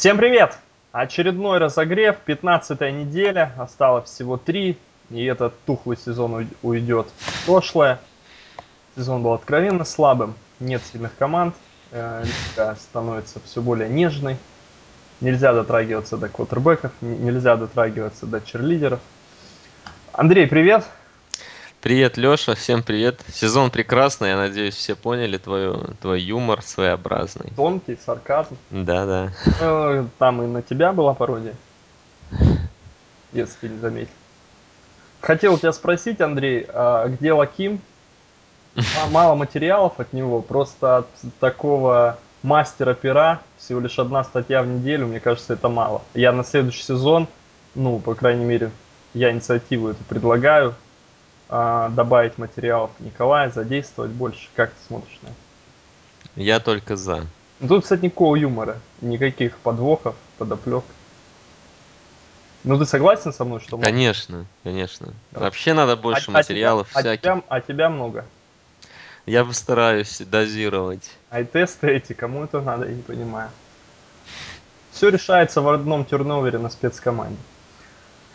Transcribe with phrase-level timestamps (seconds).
[0.00, 0.56] Всем привет!
[0.92, 4.78] Очередной разогрев, 15 неделя, осталось всего три,
[5.10, 8.00] и этот тухлый сезон уйдет в прошлое.
[8.96, 11.54] Сезон был откровенно слабым, нет сильных команд,
[11.90, 14.38] э, лига становится все более нежной,
[15.20, 19.00] нельзя дотрагиваться до квотербеков, нельзя дотрагиваться до черлидеров.
[20.14, 20.86] Андрей, привет!
[21.82, 23.22] Привет, Леша, всем привет.
[23.32, 27.52] Сезон прекрасный, я надеюсь, все поняли твой, твой юмор своеобразный.
[27.56, 28.58] Тонкий, сарказм.
[28.68, 29.32] Да, да.
[29.62, 31.54] Ну, там и на тебя была пародия,
[33.32, 34.12] если не заметил.
[35.22, 37.80] Хотел тебя спросить, Андрей, а где Лаким?
[39.10, 41.08] Мало материалов от него, просто от
[41.40, 46.02] такого мастера пера всего лишь одна статья в неделю, мне кажется, это мало.
[46.12, 47.26] Я на следующий сезон,
[47.74, 48.70] ну, по крайней мере,
[49.14, 50.74] я инициативу эту предлагаю,
[51.50, 54.48] добавить материалов Николая, задействовать больше.
[54.54, 55.36] Как ты смотришь на это?
[56.36, 57.26] Я только за.
[57.66, 60.84] Тут, кстати, никакого юмора, никаких подвохов, подоплек.
[62.62, 63.78] Ну, ты согласен со мной, что?
[63.78, 65.12] Конечно, конечно.
[65.32, 67.22] Вообще надо больше а, материалов а всяких.
[67.22, 68.24] Тебя, а тебя много?
[69.26, 71.10] Я постараюсь дозировать.
[71.30, 73.50] А и тесты эти, кому это надо, я не понимаю.
[74.92, 77.36] Все решается в одном турновере на спецкоманде.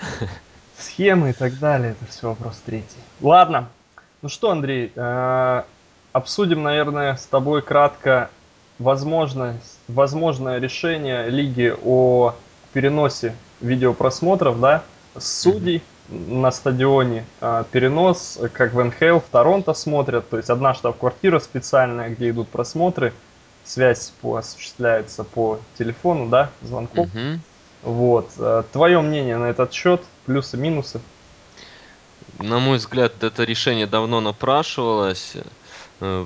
[0.77, 2.85] Схемы и так далее, это все вопрос третий.
[3.21, 3.69] Ладно.
[4.21, 5.63] Ну что, Андрей, э,
[6.11, 8.29] обсудим, наверное, с тобой кратко
[8.79, 12.33] возможное, возможное решение лиги о
[12.73, 14.83] переносе видеопросмотров, да,
[15.17, 15.77] судей
[16.09, 16.33] mm-hmm.
[16.33, 22.09] на стадионе, э, перенос, как в НХЛ, в Торонто смотрят, то есть одна штаб-квартира специальная,
[22.09, 23.13] где идут просмотры,
[23.63, 27.09] связь по, осуществляется по телефону, да, звонком.
[27.13, 27.39] Mm-hmm.
[27.83, 28.29] Вот.
[28.37, 31.01] Э, Твое мнение на этот счет, плюсы, минусы?
[32.39, 35.33] На мой взгляд, это решение давно напрашивалось.
[36.01, 36.25] Э,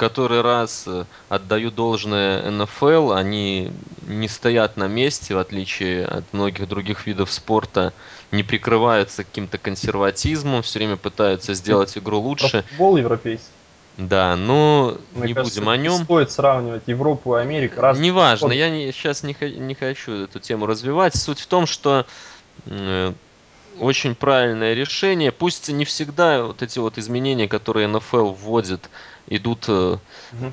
[0.00, 3.70] который раз э, отдаю должное НФЛ, они
[4.08, 7.92] не стоят на месте, в отличие от многих других видов спорта,
[8.32, 12.64] не прикрываются каким-то консерватизмом, все время пытаются сделать игру лучше.
[12.70, 13.50] Футбол европейский.
[13.98, 15.98] Да, но Мне не кажется, будем о нем.
[15.98, 17.82] Не стоит сравнивать Европу и Америку.
[17.82, 21.14] Раз Неважно, я не, сейчас не, не хочу эту тему развивать.
[21.14, 22.06] Суть в том, что
[23.80, 25.32] очень правильное решение.
[25.32, 28.90] Пусть не всегда вот эти вот изменения, которые НФЛ вводит,
[29.26, 29.96] идут э,
[30.32, 30.52] угу.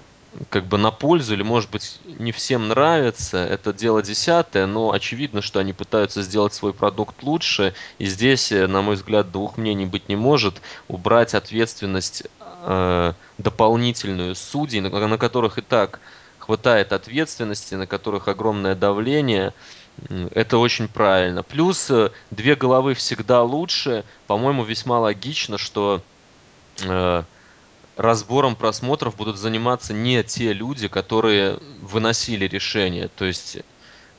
[0.50, 3.38] как бы на пользу, или может быть не всем нравится.
[3.38, 7.74] Это дело десятое, но очевидно, что они пытаются сделать свой продукт лучше.
[8.00, 10.62] И здесь, э, на мой взгляд, двух мнений быть не может.
[10.88, 12.24] Убрать ответственность
[12.64, 16.00] э, дополнительную судей, на, на которых и так
[16.40, 19.54] хватает ответственности, на которых огромное давление,
[20.32, 21.44] это очень правильно.
[21.44, 24.04] Плюс э, две головы всегда лучше.
[24.28, 26.02] По-моему, весьма логично, что
[26.84, 27.24] э,
[27.96, 33.08] разбором просмотров будут заниматься не те люди, которые выносили решение.
[33.08, 33.58] То есть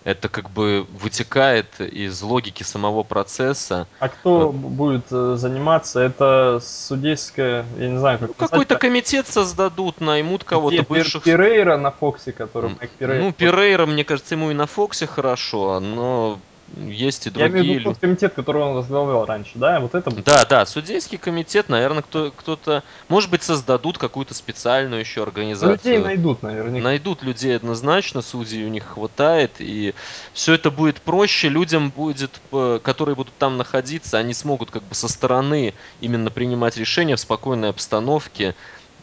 [0.08, 3.86] это как бы вытекает из логики самого процесса.
[4.00, 6.00] А кто будет э, заниматься?
[6.00, 11.24] Это судейская, я не знаю, как ну, Какой-то комитет создадут, наймут кого-то бывших...
[11.24, 13.22] Пирейра на Фоксе, который Майк Пирейра.
[13.22, 16.38] Ну, Пирейра, мне кажется, ему и на Фоксе хорошо, но
[16.76, 19.80] есть и другие Я имею в виду тот комитет, который он возглавлял раньше, да?
[19.80, 20.10] Вот это...
[20.10, 22.82] Да, да, судейский комитет, наверное, кто, кто-то...
[23.08, 25.92] Может быть, создадут какую-то специальную еще организацию.
[25.92, 26.80] людей найдут, наверное.
[26.80, 29.94] Найдут людей однозначно, судей у них хватает, и
[30.32, 31.48] все это будет проще.
[31.48, 36.76] Людям будет, э, которые будут там находиться, они смогут как бы со стороны именно принимать
[36.76, 38.54] решения в спокойной обстановке.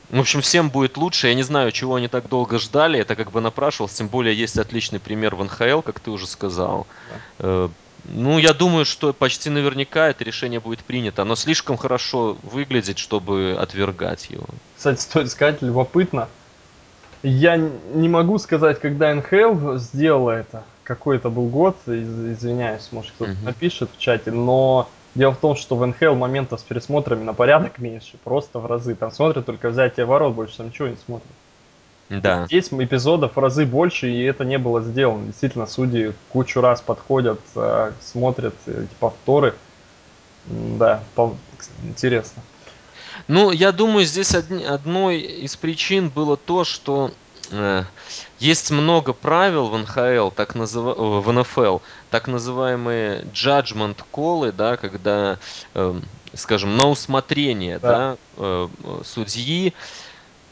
[0.10, 1.28] В общем, всем будет лучше.
[1.28, 3.00] Я не знаю, чего они так долго ждали.
[3.00, 3.94] Это как бы напрашивалось.
[3.94, 6.86] Тем более есть отличный пример в НХЛ, как ты уже сказал.
[7.10, 7.16] Да.
[7.40, 7.70] Э,
[8.08, 11.24] ну, я думаю, что почти наверняка это решение будет принято.
[11.24, 14.46] Оно слишком хорошо выглядит, чтобы отвергать его.
[14.78, 16.28] Кстати, стоит сказать, любопытно.
[17.24, 20.64] Я не могу сказать, когда НХЛ сделала это.
[20.84, 23.44] Какой это был год, извиняюсь, может кто-то uh-huh.
[23.44, 27.80] напишет в чате, но Дело в том, что в НХЛ моментов с пересмотрами на порядок
[27.80, 28.96] меньше, просто в разы.
[28.96, 31.32] Там смотрят только взятие ворот, больше там ничего не смотрят.
[32.10, 32.46] Да.
[32.46, 35.26] Здесь эпизодов в разы больше, и это не было сделано.
[35.28, 39.56] Действительно, судьи кучу раз подходят, э, смотрят эти повторы.
[40.48, 41.02] Да,
[41.84, 42.44] интересно.
[43.28, 47.25] Ну, я думаю, здесь одной из причин было то, что Э,
[48.40, 50.86] есть много правил в НХЛ, так назыв...
[50.86, 51.78] Э, в НФЛ,
[52.10, 55.40] так называемые judgment колы, да, когда,
[55.74, 56.04] эм,
[56.34, 57.90] скажем, на усмотрение да.
[57.90, 58.68] Да, э,
[59.04, 59.74] судьи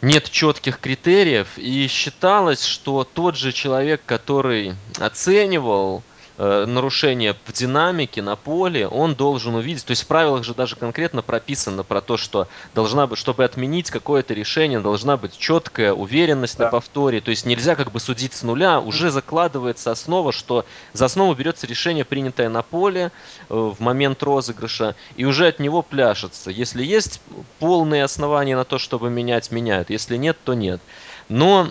[0.01, 8.21] нет четких критериев, и считалось, что тот же человек, который оценивал э, нарушение в динамике
[8.21, 9.85] на поле, он должен увидеть.
[9.85, 13.91] То есть в правилах же даже конкретно прописано про то, что должна быть, чтобы отменить
[13.91, 16.65] какое-то решение, должна быть четкая уверенность да.
[16.65, 17.21] на повторе.
[17.21, 18.80] То есть нельзя как бы судить с нуля.
[18.80, 23.12] Уже закладывается основа, что за основу берется решение, принятое на поле
[23.50, 26.50] э, в момент розыгрыша, и уже от него пляшется.
[26.50, 27.21] Если есть
[27.59, 29.89] полные основания на то, чтобы менять, меняют.
[29.89, 30.81] Если нет, то нет.
[31.30, 31.69] Но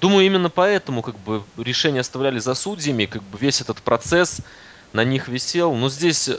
[0.00, 4.40] Думаю, именно поэтому как бы решения оставляли за судьями, как бы весь этот процесс
[4.92, 5.74] на них висел.
[5.74, 6.30] Но здесь,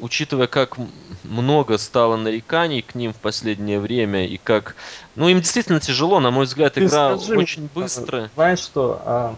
[0.00, 0.76] учитывая, как
[1.22, 4.76] много стало нареканий к ним в последнее время, и как...
[5.14, 8.30] Ну, им действительно тяжело, на мой взгляд, Ты игра скажи, очень быстро.
[8.34, 9.36] Знаешь что, а,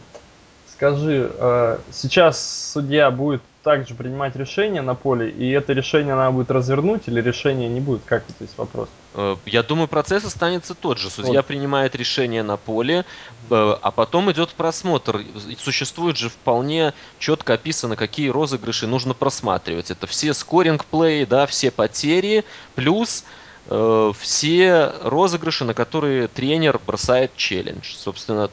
[0.73, 6.51] скажи, а, сейчас судья будет также принимать решение на поле, и это решение надо будет
[6.51, 8.03] развернуть или решение не будет?
[8.07, 8.89] Как здесь вопрос?
[9.08, 9.08] Э,
[9.47, 11.11] я думаю, процесс останется тот же.
[11.11, 11.47] Судья вот.
[11.47, 13.05] принимает решение на поле,
[13.51, 15.23] э, а потом идет просмотр.
[15.59, 19.91] Существует же вполне четко описано, какие розыгрыши нужно просматривать.
[19.91, 22.45] Это все скоринг-плей, да, все потери,
[22.77, 23.25] плюс
[23.67, 27.95] э, все розыгрыши, на которые тренер бросает челлендж.
[27.97, 28.51] Собственно,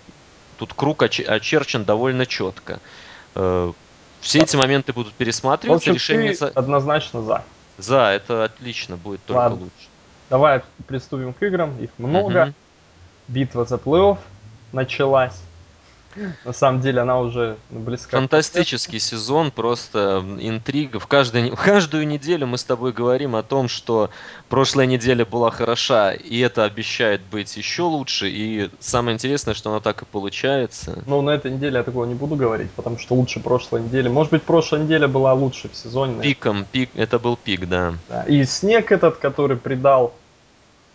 [0.58, 2.80] тут круг очерчен довольно четко.
[3.36, 3.72] Э,
[4.22, 5.92] все эти моменты будут пересматриваться.
[5.92, 6.34] В общем, решение...
[6.56, 7.44] однозначно за.
[7.78, 9.58] За, это отлично, будет только Ладно.
[9.66, 9.90] лучше.
[10.30, 12.44] Давай приступим к играм, их много.
[12.44, 12.54] Угу.
[13.28, 14.18] Битва за плей-офф
[14.72, 15.42] началась.
[16.44, 18.18] На самом деле она уже близка.
[18.18, 21.00] Фантастический сезон, просто интрига.
[21.00, 24.10] В, каждой, в каждую неделю мы с тобой говорим о том, что
[24.50, 28.30] прошлая неделя была хороша, и это обещает быть еще лучше.
[28.30, 31.04] И самое интересное, что она так и получается.
[31.06, 34.08] Ну, на этой неделе я такого не буду говорить, потому что лучше прошлой недели.
[34.08, 36.22] Может быть, прошлая неделя была лучше в сезоне.
[36.22, 37.96] Пиком, пик, это был пик, да.
[38.10, 38.24] да.
[38.24, 40.14] И снег этот, который придал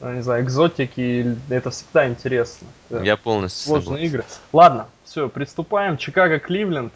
[0.00, 2.66] ну, не знаю, экзотики, это всегда интересно.
[3.02, 4.06] Я полностью Сложные согласен.
[4.06, 4.25] игры.
[4.52, 5.97] Ладно, все, приступаем.
[5.97, 6.93] Чикаго, Кливленд.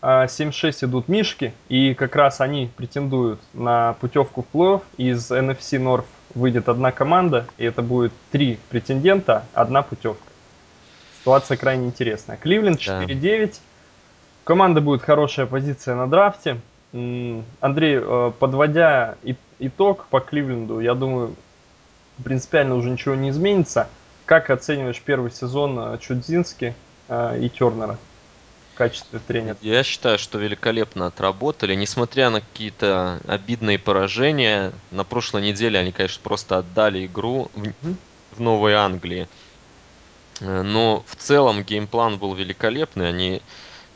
[0.00, 4.82] 7-6 а, идут Мишки, и как раз они претендуют на путевку в плей-офф.
[4.96, 10.24] Из NFC North выйдет одна команда, и это будет три претендента, одна путевка.
[11.20, 12.36] Ситуация крайне интересная.
[12.36, 13.46] Кливленд 4-9.
[13.46, 13.52] Да.
[14.44, 16.60] Команда будет хорошая позиция на драфте.
[16.92, 19.16] Андрей, э, подводя
[19.60, 21.36] итог по Кливленду, я думаю,
[22.22, 23.88] принципиально уже ничего не изменится.
[24.26, 26.74] Как оцениваешь первый сезон э, Чудзински
[27.40, 27.98] и Тернера
[28.72, 29.56] в качестве тренера?
[29.60, 34.72] Я считаю, что великолепно отработали, несмотря на какие-то обидные поражения.
[34.90, 37.72] На прошлой неделе они, конечно, просто отдали игру в,
[38.36, 39.28] в Новой Англии.
[40.40, 43.08] Э, но в целом геймплан был великолепный.
[43.08, 43.42] Они,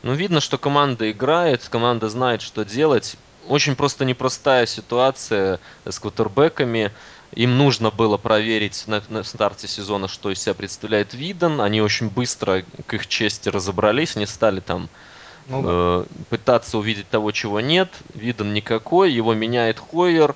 [0.03, 3.17] ну, видно, что команда играет, команда знает, что делать.
[3.47, 6.91] Очень просто непростая ситуация с квотербеками.
[7.33, 11.61] Им нужно было проверить на, на старте сезона, что из себя представляет Виден.
[11.61, 14.89] Они очень быстро, к их чести, разобрались, не стали там
[15.47, 15.69] ну, да.
[15.71, 17.89] э, пытаться увидеть того, чего нет.
[18.13, 20.35] Виден никакой, его меняет Хойер,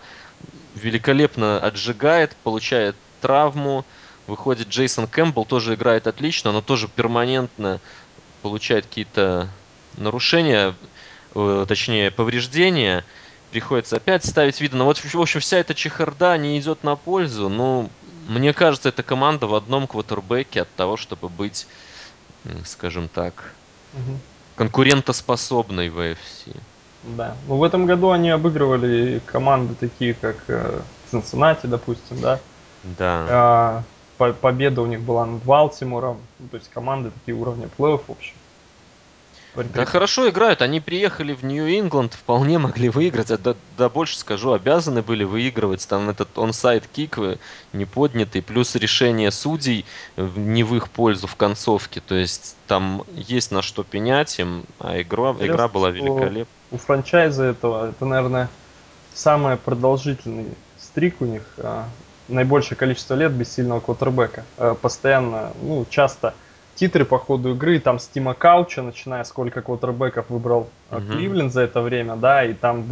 [0.76, 3.86] великолепно отжигает, получает травму.
[4.28, 7.80] Выходит Джейсон Кэмпбелл, тоже играет отлично, но тоже перманентно
[8.42, 9.50] получает какие-то
[9.98, 10.76] нарушения,
[11.36, 13.04] э, точнее повреждения
[13.52, 14.80] приходится опять ставить видно.
[14.80, 17.50] Но вот, в общем, вся эта чехарда не идет на пользу.
[17.50, 17.90] Ну,
[18.28, 21.68] мне кажется, эта команда в одном квотербеке от того, чтобы быть,
[22.66, 23.54] скажем так,
[23.94, 24.18] угу.
[24.56, 26.56] конкурентоспособной в AFC.
[27.04, 27.36] Да.
[27.48, 30.38] Ну, в этом году они обыгрывали команды такие, как
[31.10, 32.40] Цинциннати, допустим, да?
[32.84, 33.26] Да.
[33.30, 33.84] А,
[34.18, 36.20] победа у них была над Балтимором.
[36.40, 38.36] Ну, то есть команды такие уровня плей-офф, в общем.
[39.56, 44.54] Да хорошо играют, они приехали в Нью-Ингланд, вполне могли выиграть, а да, да больше скажу,
[44.54, 47.18] обязаны были выигрывать, там этот онсайд кик
[47.74, 53.52] не поднятый, плюс решение судей не в их пользу в концовке, то есть там есть
[53.52, 56.46] на что пенять им, а игра, игра была великолепна.
[56.72, 58.50] У franchise а этого, это, наверное,
[59.14, 60.48] самый продолжительный
[60.80, 61.88] streak у них, а,
[62.30, 64.46] наибольшее количество лет без сильного квотербека.
[64.58, 66.34] А, постоянно, ну, часто
[66.82, 71.12] титры по ходу игры, там с Тима Кауча, начиная сколько квотербеков выбрал uh-huh.
[71.12, 72.88] Кливленд за это время, да, и там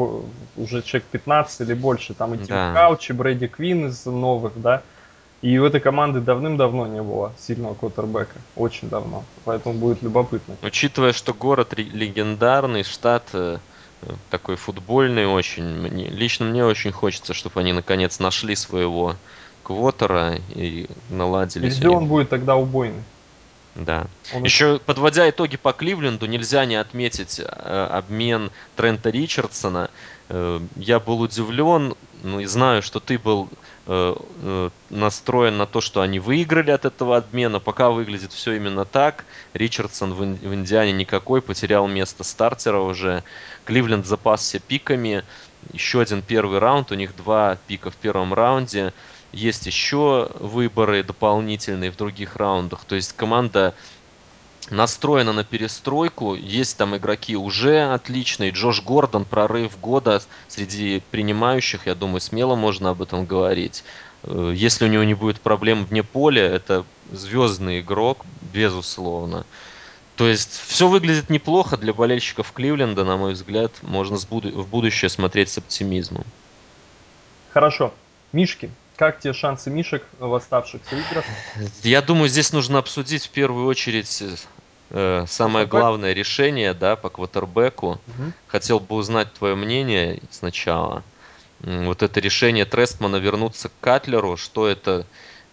[0.55, 2.71] уже человек 15 или больше, там и Тим да.
[2.75, 4.83] Кауч, и Брэди Квин из новых, да,
[5.41, 10.55] и у этой команды давным-давно не было сильного квотербека, очень давно, поэтому будет любопытно.
[10.61, 13.57] Учитывая, что город легендарный, штат э,
[14.29, 19.15] такой футбольный очень, мне, лично мне очень хочется, чтобы они наконец нашли своего
[19.63, 21.65] квотера и наладили.
[21.65, 23.01] Везде он будет тогда убойный.
[23.75, 24.07] Да.
[24.33, 24.85] Он Еще это...
[24.85, 29.89] подводя итоги по Кливленду, нельзя не отметить э, обмен Трента Ричардсона.
[30.29, 33.49] Э, я был удивлен, ну и знаю, что ты был
[33.87, 37.59] э, э, настроен на то, что они выиграли от этого обмена.
[37.59, 39.25] Пока выглядит все именно так.
[39.53, 43.23] Ричардсон в, в Индиане никакой, потерял место стартера уже.
[43.65, 45.23] Кливленд запасся пиками.
[45.73, 48.93] Еще один первый раунд, у них два пика в первом раунде.
[49.31, 52.85] Есть еще выборы дополнительные в других раундах.
[52.85, 53.75] То есть команда
[54.69, 56.35] настроена на перестройку.
[56.35, 58.51] Есть там игроки уже отличные.
[58.51, 63.83] Джош Гордон, прорыв года среди принимающих, я думаю, смело можно об этом говорить.
[64.23, 69.45] Э, если у него не будет проблем вне поля, это звездный игрок, безусловно.
[70.15, 73.71] То есть все выглядит неплохо для болельщиков Кливленда, на мой взгляд.
[73.81, 76.25] Можно в будущее смотреть с оптимизмом.
[77.51, 77.93] Хорошо.
[78.33, 78.69] Мишки.
[78.99, 81.23] Как тебе шансы Мишек в оставшихся играх?
[81.83, 84.21] Я думаю, здесь нужно обсудить в первую очередь
[84.89, 87.91] э, самое главное решение да, по квотербеку.
[87.91, 88.33] Угу.
[88.47, 91.01] Хотел бы узнать твое мнение сначала.
[91.61, 95.05] Вот это решение Трестмана вернуться к Катлеру, что это,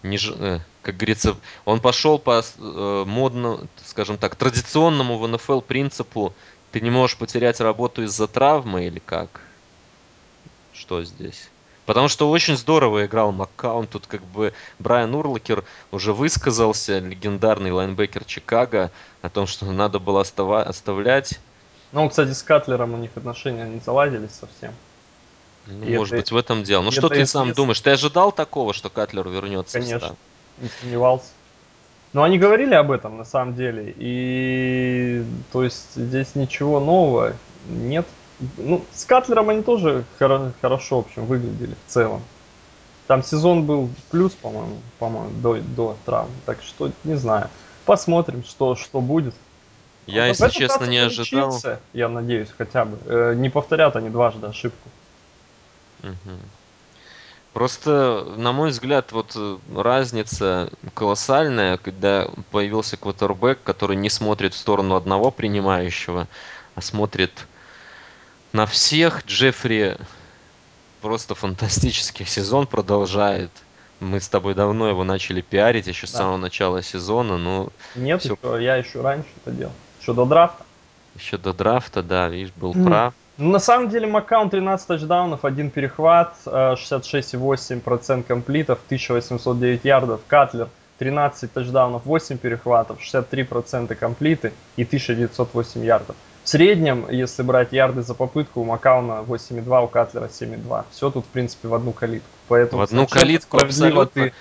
[0.03, 6.35] не, э, как говорится, он пошел по э, модному, скажем так, традиционному в НФЛ принципу,
[6.73, 9.41] ты не можешь потерять работу из-за травмы или как?
[10.73, 11.49] Что здесь?
[11.87, 13.87] Потому что очень здорово играл Маккаун.
[13.87, 18.91] Тут как бы Брайан Урлакер уже высказался, легендарный лайнбекер Чикаго,
[19.23, 21.39] о том, что надо было остава- оставлять.
[21.93, 24.75] Ну, кстати, с Катлером у них отношения не заладились совсем.
[25.67, 26.83] Ну, и может это, быть, в этом дело.
[26.83, 27.81] Ну, что ты сам думаешь?
[27.81, 30.17] Ты ожидал такого, что Катлер вернется Конечно,
[30.59, 31.29] не сомневался.
[32.13, 33.95] Но они говорили об этом на самом деле.
[33.97, 37.35] И то есть здесь ничего нового
[37.69, 38.07] нет.
[38.59, 42.23] Ну, с Катлером они тоже хоро- хорошо, в общем, выглядели в целом.
[43.07, 46.31] Там сезон был плюс, по-моему, по-моему, до, до травм.
[46.45, 47.49] Так что, не знаю.
[47.85, 49.35] Посмотрим, что, что будет.
[50.07, 51.57] Я, Но если честно, не ожидал.
[51.93, 52.99] Я надеюсь, хотя бы.
[53.07, 54.89] Э, не повторят они дважды ошибку.
[56.03, 56.37] Угу.
[57.53, 64.59] Просто, на мой взгляд, вот э, разница колоссальная, когда появился квотербек, который не смотрит в
[64.59, 66.29] сторону одного принимающего,
[66.75, 67.47] а смотрит
[68.57, 69.25] на всех.
[69.27, 69.99] Джеффри
[71.03, 73.51] просто фантастический сезон продолжает.
[74.01, 76.13] Мы с тобой давно его начали пиарить, еще да.
[76.13, 77.69] с самого начала сезона, но...
[77.95, 78.37] Нет, все...
[78.43, 79.73] еще, я еще раньше это делал.
[80.01, 80.65] Еще до драфта.
[81.15, 82.85] Еще до драфта, да, видишь, был mm.
[82.85, 83.15] прав.
[83.39, 90.21] Ну, на самом деле, Маккаун 13 тачдаунов, один перехват, 66,8% комплитов, 1809 ярдов.
[90.27, 96.17] Катлер 13 тачдаунов, 8 перехватов, 63% комплиты и 1908 ярдов.
[96.47, 100.85] В среднем, если брать ярды за попытку, у Макауна 8,2, у Катлера 7,2.
[100.93, 102.29] Все тут, в принципе, в одну калитку.
[102.47, 104.07] Поэтому в одну калитку абсолютно.
[104.07, 104.33] Ты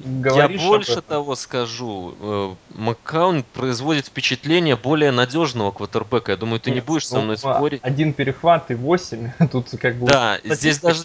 [0.00, 6.32] я больше того скажу, э, Маккаун производит впечатление более надежного квотербека.
[6.32, 7.80] Я думаю, ты Нет, не будешь со мной ну, спорить.
[7.84, 9.30] Один перехват и восемь.
[9.52, 10.08] Тут как бы...
[10.08, 11.04] Да, здесь даже,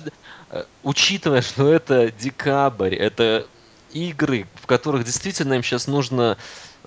[0.49, 3.45] э, учитывая, что это декабрь, это
[3.91, 6.37] игры, в которых действительно им сейчас нужно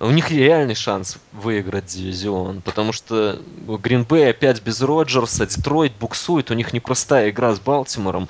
[0.01, 6.55] у них реальный шанс выиграть дивизион, потому что Гринбей опять без Роджерса, Детройт буксует, у
[6.55, 8.27] них непростая игра с Балтимором.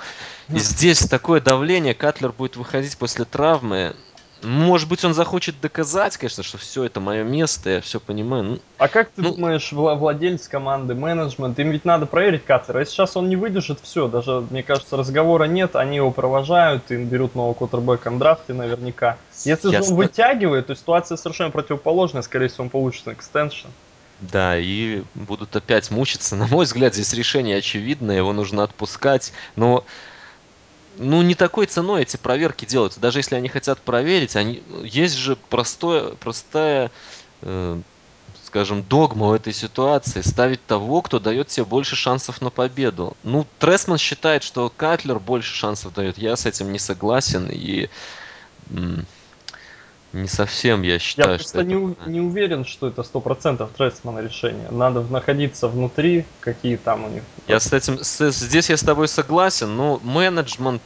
[0.49, 3.95] И здесь такое давление, Катлер будет выходить после травмы.
[4.43, 8.43] Может быть, он захочет доказать, конечно, что все это мое место, я все понимаю.
[8.43, 12.79] Ну, а как ты ну, думаешь, владелец команды, менеджмент, им ведь надо проверить Катлера.
[12.79, 17.05] Если сейчас он не выдержит, все, даже, мне кажется, разговора нет, они его провожают, им
[17.05, 19.17] берут нового квотербека на драфте наверняка.
[19.43, 23.67] Если же он вытягивает, то ситуация совершенно противоположная, скорее всего, он получит экстеншн.
[24.21, 26.35] Да, и будут опять мучиться.
[26.37, 29.33] На мой взгляд, здесь решение очевидное, его нужно отпускать.
[29.55, 29.83] Но
[30.97, 32.99] ну, не такой ценой эти проверки делаются.
[32.99, 34.63] Даже если они хотят проверить, они...
[34.83, 36.91] есть же простое, простая,
[37.41, 37.79] э,
[38.45, 40.21] скажем, догма в этой ситуации.
[40.21, 43.15] Ставить того, кто дает тебе больше шансов на победу.
[43.23, 46.17] Ну, Тресман считает, что Катлер больше шансов дает.
[46.17, 47.47] Я с этим не согласен.
[47.49, 47.89] И
[50.13, 52.09] не совсем я считаю, я что просто не, это...
[52.09, 54.69] не уверен, что это сто процентов Трестмана решение.
[54.69, 57.23] Надо находиться внутри, какие там у них.
[57.47, 60.81] Я с этим, с, здесь я с тобой согласен, но менеджмент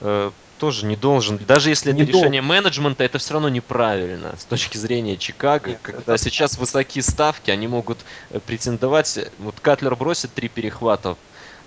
[0.00, 2.32] э, тоже не должен, даже если не это должен.
[2.32, 6.22] решение менеджмента, это все равно неправильно с точки зрения Чикаго, Нет, когда это...
[6.22, 7.98] сейчас высокие ставки, они могут
[8.30, 9.18] э, претендовать.
[9.38, 11.16] Вот Катлер бросит три перехвата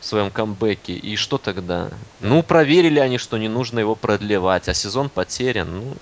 [0.01, 1.89] в своем камбэке, и что тогда?
[2.19, 5.71] Ну, проверили они, что не нужно его продлевать, а сезон потерян.
[5.71, 5.95] Ну,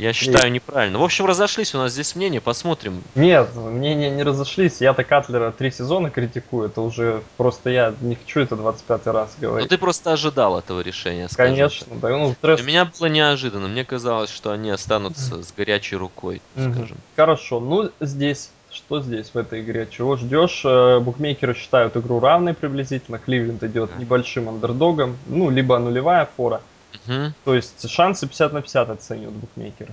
[0.00, 0.98] Я считаю неправильно.
[0.98, 3.02] В общем, разошлись у нас здесь мнения, посмотрим.
[3.14, 4.80] Нет, мнения не разошлись.
[4.80, 6.68] Я-то Катлера три сезона критикую.
[6.68, 9.70] Это уже просто я не хочу это 25 раз говорить.
[9.70, 12.00] Ну ты просто ожидал этого решения, скажем Конечно, так.
[12.00, 12.08] да.
[12.16, 12.60] Ну, тресс...
[12.60, 13.68] Для меня было неожиданно.
[13.68, 16.96] Мне казалось, что они останутся с горячей рукой, скажем.
[17.14, 17.60] Хорошо.
[17.60, 19.88] Ну, здесь что здесь в этой игре?
[19.90, 20.62] Чего ждешь?
[20.64, 23.18] Э, букмекеры считают игру равной приблизительно.
[23.18, 25.18] Кливленд идет небольшим андердогом.
[25.26, 26.60] Ну, либо нулевая фора.
[27.06, 27.32] Угу.
[27.44, 29.92] То есть шансы 50 на 50 оценивают букмекеры.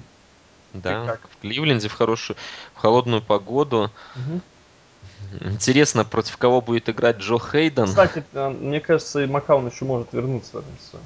[0.74, 2.38] Да, в Кливленде в хорошую,
[2.75, 3.92] в холодную погоду.
[4.16, 4.42] Угу.
[5.51, 7.88] Интересно, против кого будет играть Джо Хейден.
[7.88, 11.04] Кстати, э, мне кажется, и Макаун еще может вернуться в этом сезоне.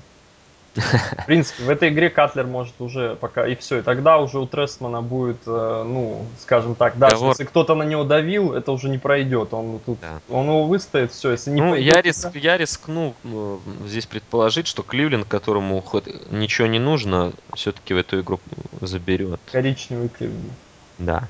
[0.76, 3.80] В принципе, в этой игре Катлер может уже пока и все.
[3.80, 7.32] И тогда уже у Трестмана будет, э, ну, скажем так, даже Говор...
[7.32, 9.54] если кто-то на него давил, это уже не пройдет.
[9.54, 10.22] Он тут, да.
[10.30, 11.32] он его выстоит, все.
[11.32, 16.06] Если не ну, пойдет, я, риск, я рискну э, здесь предположить, что Кливленд, которому хоть
[16.32, 18.40] ничего не нужно, все-таки в эту игру
[18.80, 19.42] заберет.
[19.52, 20.54] Коричневый Кливленд.
[21.00, 21.28] Да.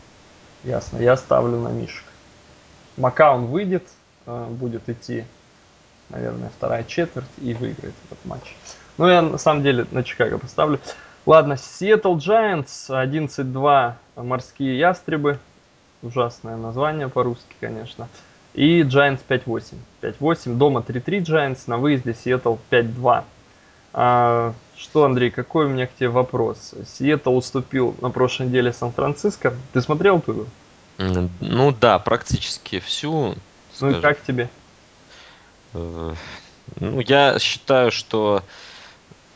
[0.64, 1.00] Ясно.
[1.00, 2.04] Я ставлю на Мишек.
[2.98, 3.88] Макаун выйдет,
[4.28, 5.26] э, будет идти,
[6.10, 8.56] наверное, вторая четверть и выиграет этот матч.
[9.02, 10.80] Ну, я на самом деле на Чикаго поставлю.
[11.26, 15.40] Ладно, Seattle Giants 11-2 морские ястребы.
[16.04, 18.08] Ужасное название по-русски, конечно.
[18.54, 19.74] И Giants 5-8.
[20.04, 20.56] 5-8.
[20.56, 23.24] Дома 3-3 Giants, на выезде Seattle 5-2.
[23.94, 26.76] А, что, Андрей, какой у меня к тебе вопрос?
[26.86, 29.56] Сиэтл уступил на прошлой неделе Сан-Франциско.
[29.74, 30.46] Ты смотрел эту
[31.40, 33.34] Ну да, практически всю.
[33.80, 34.48] Ну и как тебе?
[35.74, 36.14] Э,
[36.80, 38.44] ну, я считаю, что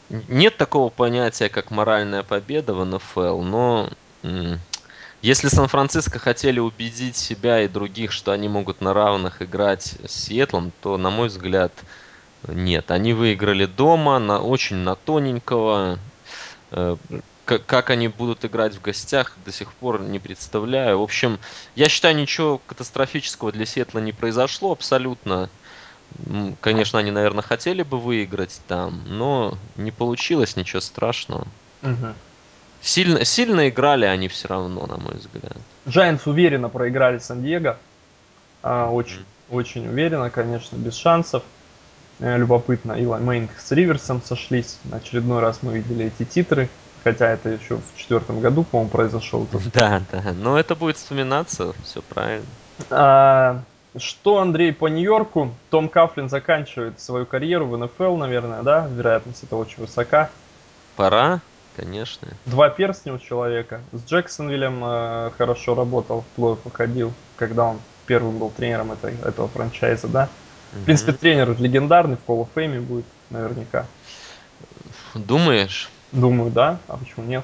[0.09, 3.89] нет такого понятия, как моральная победа в НФЛ, но
[5.21, 10.71] если Сан-Франциско хотели убедить себя и других, что они могут на равных играть с Сиэтлом,
[10.81, 11.71] то, на мой взгляд,
[12.47, 12.91] нет.
[12.91, 15.97] Они выиграли дома, на, очень на тоненького.
[16.71, 16.95] Э,
[17.45, 20.99] как, они будут играть в гостях, до сих пор не представляю.
[20.99, 21.39] В общем,
[21.75, 25.49] я считаю, ничего катастрофического для Сиэтла не произошло абсолютно.
[26.61, 31.47] Конечно, они, наверное, хотели бы выиграть там, но не получилось, ничего страшного.
[31.81, 32.13] Угу.
[32.81, 35.57] Сильно, сильно играли они все равно, на мой взгляд.
[35.85, 37.77] Giants уверенно проиграли Сан-Диего.
[38.61, 39.25] А, очень, mm.
[39.51, 41.43] очень уверенно, конечно, без шансов.
[42.19, 44.77] Э, любопытно, Илай Мейнг с Риверсом сошлись.
[44.85, 46.69] На очередной раз мы видели эти титры.
[47.03, 49.47] Хотя это еще в четвертом году, по-моему, произошел.
[49.73, 50.33] Да, да.
[50.33, 52.47] Но это будет вспоминаться, все правильно.
[52.89, 53.61] А,
[53.97, 55.53] что, Андрей, по Нью-Йорку?
[55.69, 58.87] Том Кафлин заканчивает свою карьеру в НФЛ, наверное, да?
[58.87, 60.29] Вероятность это очень высока.
[60.95, 61.41] Пора,
[61.75, 62.27] конечно.
[62.45, 63.81] Два перстня у человека.
[63.91, 69.47] С Джексонвиллем э, хорошо работал, в плей уходил, когда он первым был тренером этой, этого
[69.47, 70.29] франчайза, да?
[70.73, 73.85] В принципе, тренер легендарный, в Call of Fame будет наверняка.
[75.13, 75.89] Думаешь?
[76.11, 76.79] Думаю, да.
[76.87, 77.43] А почему нет?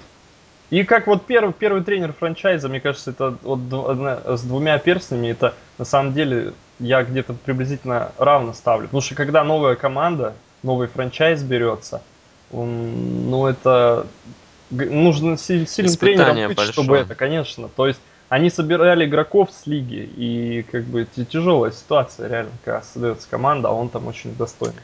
[0.72, 5.54] И как вот первый, первый тренер франчайза, мне кажется, это вот с двумя перстнями, это
[5.78, 8.88] на самом деле я где-то приблизительно равно ставлю.
[8.88, 12.02] Потому что когда новая команда, новый франчайз берется,
[12.54, 14.08] он, ну это
[14.72, 16.72] нужно сильным тренером быть, большое.
[16.72, 17.68] чтобы это, конечно.
[17.68, 23.28] То есть они собирали игроков с лиги, и как бы тяжелая ситуация реально, когда создается
[23.30, 24.80] команда, а он там очень достойный.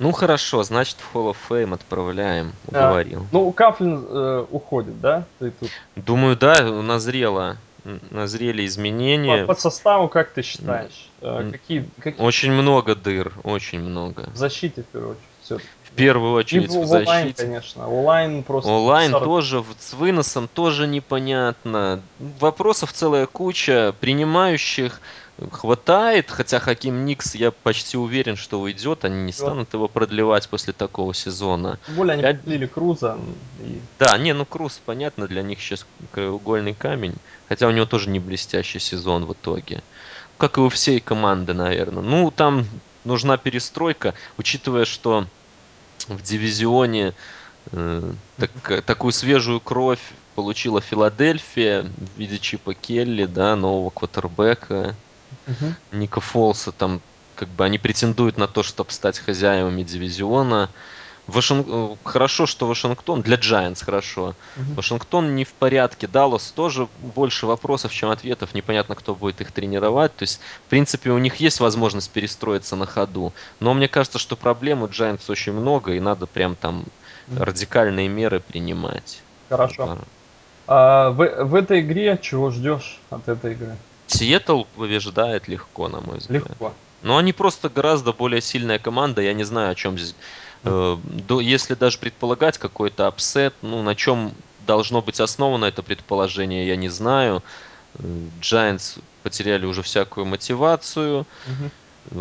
[0.00, 3.20] Ну хорошо, значит в Hall of Fame отправляем, уговорил.
[3.20, 5.24] А, ну, Кафлин э, уходит, да?
[5.38, 5.68] Ты тут?
[5.94, 7.58] Думаю, да, назрело.
[8.10, 9.42] Назрели изменения.
[9.44, 11.10] По, по составу, как ты считаешь?
[11.20, 12.24] Э, какие, какие...
[12.24, 14.30] Очень много дыр, очень много.
[14.32, 15.28] В защите, в первую очередь.
[15.42, 15.58] Все.
[15.58, 17.10] В первую очередь в, в защите.
[17.10, 17.88] Онлайн, конечно.
[17.88, 18.70] Онлайн просто...
[18.70, 19.24] Онлайн 40...
[19.24, 22.00] тоже, с выносом тоже непонятно.
[22.38, 23.94] Вопросов целая куча.
[24.00, 25.00] Принимающих
[25.52, 30.72] хватает, хотя Хаким Никс, я почти уверен, что уйдет, они не станут его продлевать после
[30.72, 31.78] такого сезона.
[31.86, 33.18] Тем более они продлили Круза.
[33.60, 33.80] И...
[33.98, 37.14] Да, не, ну Круз, понятно, для них сейчас краеугольный камень,
[37.48, 39.82] хотя у него тоже не блестящий сезон в итоге.
[40.36, 42.02] Как и у всей команды, наверное.
[42.02, 42.66] Ну, там
[43.04, 45.26] нужна перестройка, учитывая, что
[46.08, 47.14] в дивизионе
[47.72, 50.00] э, так, такую свежую кровь
[50.34, 54.96] получила Филадельфия в виде Чипа Келли, да, нового квотербека
[55.46, 55.74] угу.
[55.92, 57.00] Ника Фолса, там
[57.34, 60.68] как бы они претендуют на то, чтобы стать хозяевами дивизиона.
[61.26, 61.66] Вашинг...
[61.68, 64.34] Э, хорошо, что Вашингтон, для Giants хорошо.
[64.56, 64.74] Угу.
[64.74, 66.06] Вашингтон не в порядке.
[66.06, 68.54] Даллас тоже больше вопросов, чем ответов.
[68.54, 70.14] Непонятно, кто будет их тренировать.
[70.16, 73.32] То есть, в принципе, у них есть возможность перестроиться на ходу.
[73.58, 76.84] Но мне кажется, что проблем у Giants очень много, и надо прям там
[77.28, 77.42] угу.
[77.42, 79.22] радикальные меры принимать.
[79.48, 79.98] Хорошо.
[80.66, 83.76] А, в, в этой игре чего ждешь от этой игры?
[84.10, 86.48] Сиэтл побеждает легко, на мой взгляд.
[86.48, 86.74] Легко.
[87.02, 89.22] Но они просто гораздо более сильная команда.
[89.22, 90.14] Я не знаю, о чем здесь.
[90.64, 90.96] Э,
[91.40, 94.32] если даже предполагать какой-то upset, ну на чем
[94.66, 97.42] должно быть основано это предположение, я не знаю.
[98.40, 101.26] Giants потеряли уже всякую мотивацию.
[101.46, 101.70] Мгм.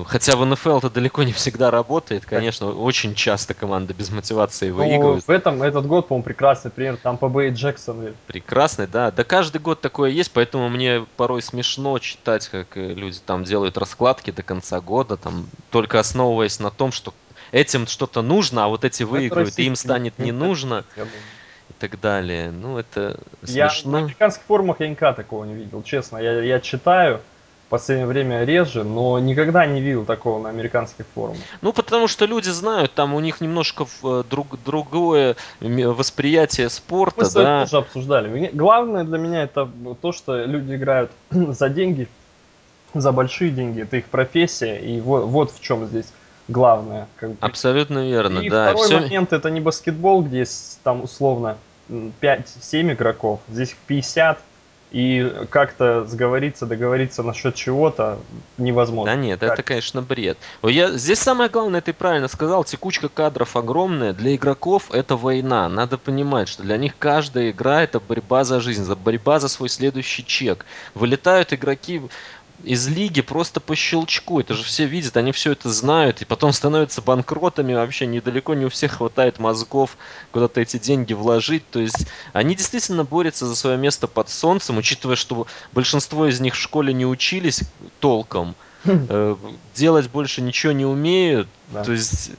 [0.06, 4.76] Хотя в НФЛ это далеко не всегда работает, конечно, очень часто команда без мотивации Ну,
[4.76, 5.26] выигрывает.
[5.26, 6.98] в этом, этот год, по-моему, прекрасный пример.
[6.98, 8.14] Там по Бэй Джексонвиль.
[8.28, 9.10] Прекрасный, да.
[9.10, 13.78] Да каждый год такое есть, поэтому мне порой смешно читать, как э, люди там делают
[13.78, 17.14] раскладки до конца года, там только основываясь на том, что
[17.52, 22.00] этим что-то нужно, а вот эти Это выиграют, и им станет не нужно и так
[22.00, 22.52] далее.
[22.52, 23.98] Ну, это Я на смешно.
[24.00, 26.18] американских форумах я никогда такого не видел, честно.
[26.18, 27.22] Я, я читаю
[27.70, 31.38] в последнее время реже, но никогда не видел такого на американских форумах.
[31.62, 37.26] Ну, потому что люди знают, там у них немножко в- друг, другое восприятие Мы спорта,
[37.30, 37.62] тобой да.
[37.66, 38.50] тоже обсуждали.
[38.54, 39.70] Главное для меня это
[40.02, 42.08] то, что люди играют за деньги,
[42.96, 43.82] за большие деньги.
[43.84, 46.08] Это их профессия, и вот, вот в чем здесь
[46.48, 47.08] главное.
[47.18, 47.38] как бы.
[47.42, 48.70] Абсолютно верно, И да.
[48.72, 51.56] второй Всё- момент это не баскетбол, где с- там условно
[51.88, 54.40] м, 5-7 игроков, здесь их 50,
[54.92, 58.20] и как-то сговориться, договориться насчет чего-то
[58.58, 59.14] невозможно.
[59.14, 59.54] Да нет, Как?
[59.54, 60.38] это, конечно, бред.
[60.64, 64.14] Я, здесь самое главное, ты правильно сказал, текучка кадров огромная.
[64.14, 65.70] Для игроков это война.
[65.70, 69.70] Надо понимать, что для них каждая игра это борьба за жизнь, за борьба за свой
[69.70, 70.66] следующий чек.
[70.96, 72.02] Вылетают игроки
[72.64, 74.40] из лиги просто по щелчку.
[74.40, 77.74] Это же все видят, они все это знают, и потом становятся банкротами.
[77.74, 79.98] Вообще недалеко не у всех хватает мозгов
[80.32, 81.70] куда-то эти деньги вложить.
[81.70, 86.56] То есть они действительно борются за свое место под солнцем, учитывая, что большинство из них
[86.56, 87.64] в школе не учились
[88.00, 89.36] толком, э,
[89.76, 91.48] делать больше ничего не умеют.
[91.70, 91.84] Да.
[91.84, 92.32] То есть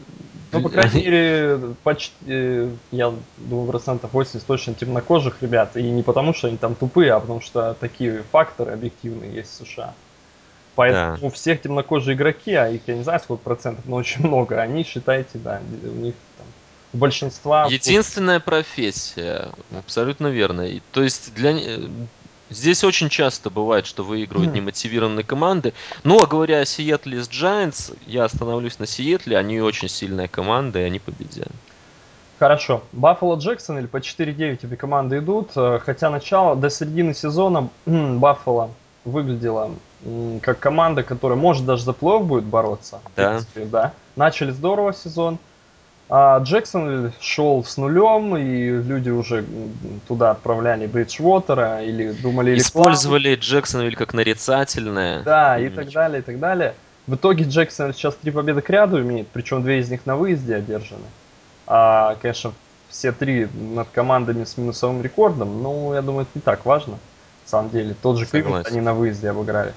[0.53, 5.77] Ну, по крайней мере, почти, э, я думаю, процентов 80 точно темнокожих ребят.
[5.77, 9.65] И не потому, что они там тупые, а потому что такие факторы объективные есть в
[9.67, 9.95] США.
[10.81, 14.59] Поэтому у всех темнокожие игроки, а их я не знаю сколько процентов, но очень много,
[14.63, 16.47] они, считайте, да, у них там
[16.95, 17.67] у большинства...
[17.67, 20.63] Единственная профессия, абсолютно верно.
[20.63, 21.79] И, то есть для э,
[22.49, 24.61] здесь очень часто бывает, что выигрывают Мгм.
[24.61, 25.75] немотивированные команды.
[26.03, 30.79] Ну, а говоря о Сиэтле с Giants, я остановлюсь на Сиэтле, они очень сильная команда,
[30.81, 31.53] и они победят.
[32.39, 32.85] Хорошо.
[32.93, 35.51] Баффало Джексон или по 4-9 обе команды идут.
[35.57, 38.71] э, Хотя начало до середины сезона Баффало
[39.05, 39.79] выглядела м,
[40.43, 43.01] как команда, которая может даже за плей будет бороться.
[43.17, 43.31] Да.
[43.31, 43.93] принципе, да.
[44.17, 45.39] Начали здорово сезон.
[46.13, 49.45] А Джексон шел с нулем, и люди уже
[50.09, 52.59] туда отправляли Бриджвотера или думали...
[52.59, 55.23] Использовали Джексонвиль как нарицательное.
[55.23, 56.75] да, и так далее, и так далее.
[57.07, 60.57] В итоге Джексон сейчас три победы к ряду имеет, причем две из них на выезде
[60.57, 61.07] одержаны.
[61.69, 62.53] А, конечно,
[62.89, 66.99] все три над командами с минусовым рекордом, но я думаю, это не так важно.
[67.51, 68.73] Самом деле, тот же Кливленд Согласен.
[68.77, 69.75] они на выезде обыграли.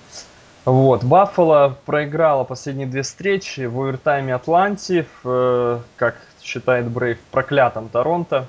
[0.63, 7.89] Вот, Баффало проиграла последние две встречи в овертайме Атланте, в, э, как считает Брейв, проклятом
[7.89, 8.47] Торонто.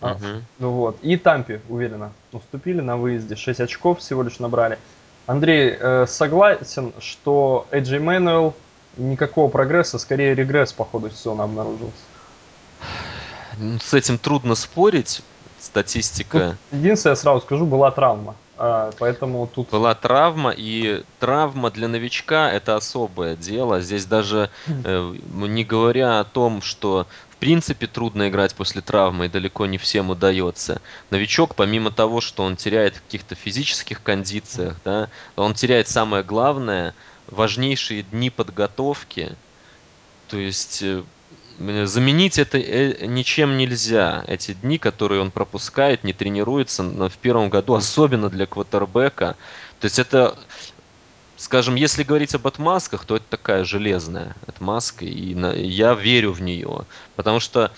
[0.00, 0.16] А,
[0.58, 0.98] ну вот.
[1.02, 3.36] И Тампе уверенно уступили на выезде.
[3.36, 4.78] 6 очков всего лишь набрали.
[5.26, 8.54] Андрей, э, согласен, что Эджи Мэнуэл
[8.96, 12.02] никакого прогресса, скорее регресс по ходу сезона обнаружился.
[13.80, 15.22] С этим трудно спорить.
[15.60, 16.56] Статистика.
[16.70, 18.34] Ну, единственное, я сразу скажу, была травма.
[18.62, 19.70] А, поэтому тут...
[19.70, 23.80] Была травма, и травма для новичка это особое дело.
[23.80, 29.28] Здесь даже э, не говоря о том, что в принципе трудно играть после травмы, и
[29.28, 30.82] далеко не всем удается.
[31.08, 36.94] Новичок, помимо того, что он теряет в каких-то физических кондициях, да, он теряет самое главное,
[37.28, 39.36] важнейшие дни подготовки.
[40.28, 41.02] То есть э,
[41.60, 44.24] заменить это э, ничем нельзя.
[44.26, 49.36] Эти дни, которые он пропускает, не тренируется но в первом году, особенно для квотербека.
[49.80, 50.38] То есть это,
[51.36, 56.40] скажем, если говорить об отмазках, то это такая железная отмазка, и на- я верю в
[56.40, 56.86] нее.
[57.16, 57.70] Потому что,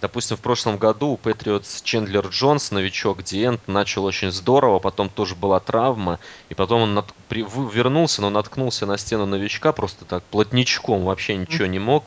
[0.00, 5.34] допустим, в прошлом году у Патриотс Чендлер Джонс, новичок Диент, начал очень здорово, потом тоже
[5.34, 11.04] была травма, и потом он при- вернулся, но наткнулся на стену новичка просто так плотничком,
[11.04, 12.04] вообще ничего не мог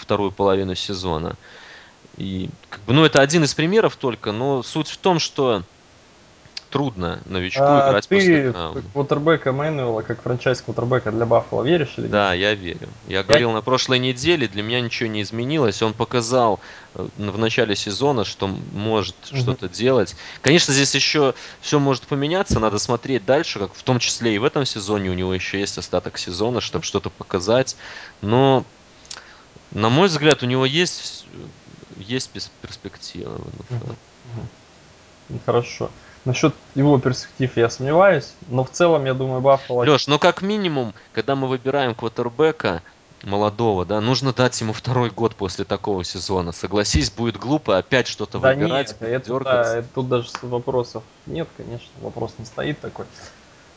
[0.00, 1.38] вторую половину сезона.
[2.16, 5.64] И, как бы, ну, это один из примеров только, но суть в том, что
[6.70, 8.82] трудно новичку А, играть после ты травмы.
[8.82, 12.12] в квотербека Мэнуэла, как франчайз квотербека для Баффало веришь или нет?
[12.12, 12.94] Да, я верю.
[13.04, 15.82] Я говорил на прошлой неделе, для меня ничего не изменилось.
[15.82, 16.62] Он показал
[16.94, 19.40] э, в начале сезона, что может Мгм.
[19.40, 20.16] что-то делать.
[20.40, 24.44] Конечно, здесь еще все может поменяться, надо смотреть дальше, как в том числе и в
[24.44, 27.76] этом сезоне у него еще есть остаток сезона, чтобы что-то показать.
[28.22, 28.72] Но,
[29.72, 31.26] на мой взгляд, у него есть,
[31.98, 32.30] есть
[32.62, 33.40] перспектива.
[33.70, 33.96] Мгм.
[35.28, 35.90] Ну, Хорошо.
[36.24, 39.84] Насчет его перспектив я сомневаюсь, но в целом, я думаю, Баффало...
[39.84, 42.82] Леш, ну как минимум, когда мы выбираем квотербека,
[43.22, 46.52] молодого, да, нужно дать ему второй год после такого сезона.
[46.52, 51.48] Согласись, будет глупо опять что-то Да выбирать, нет, это, да, это тут даже вопросов нет,
[51.56, 53.06] конечно, вопрос не стоит такой.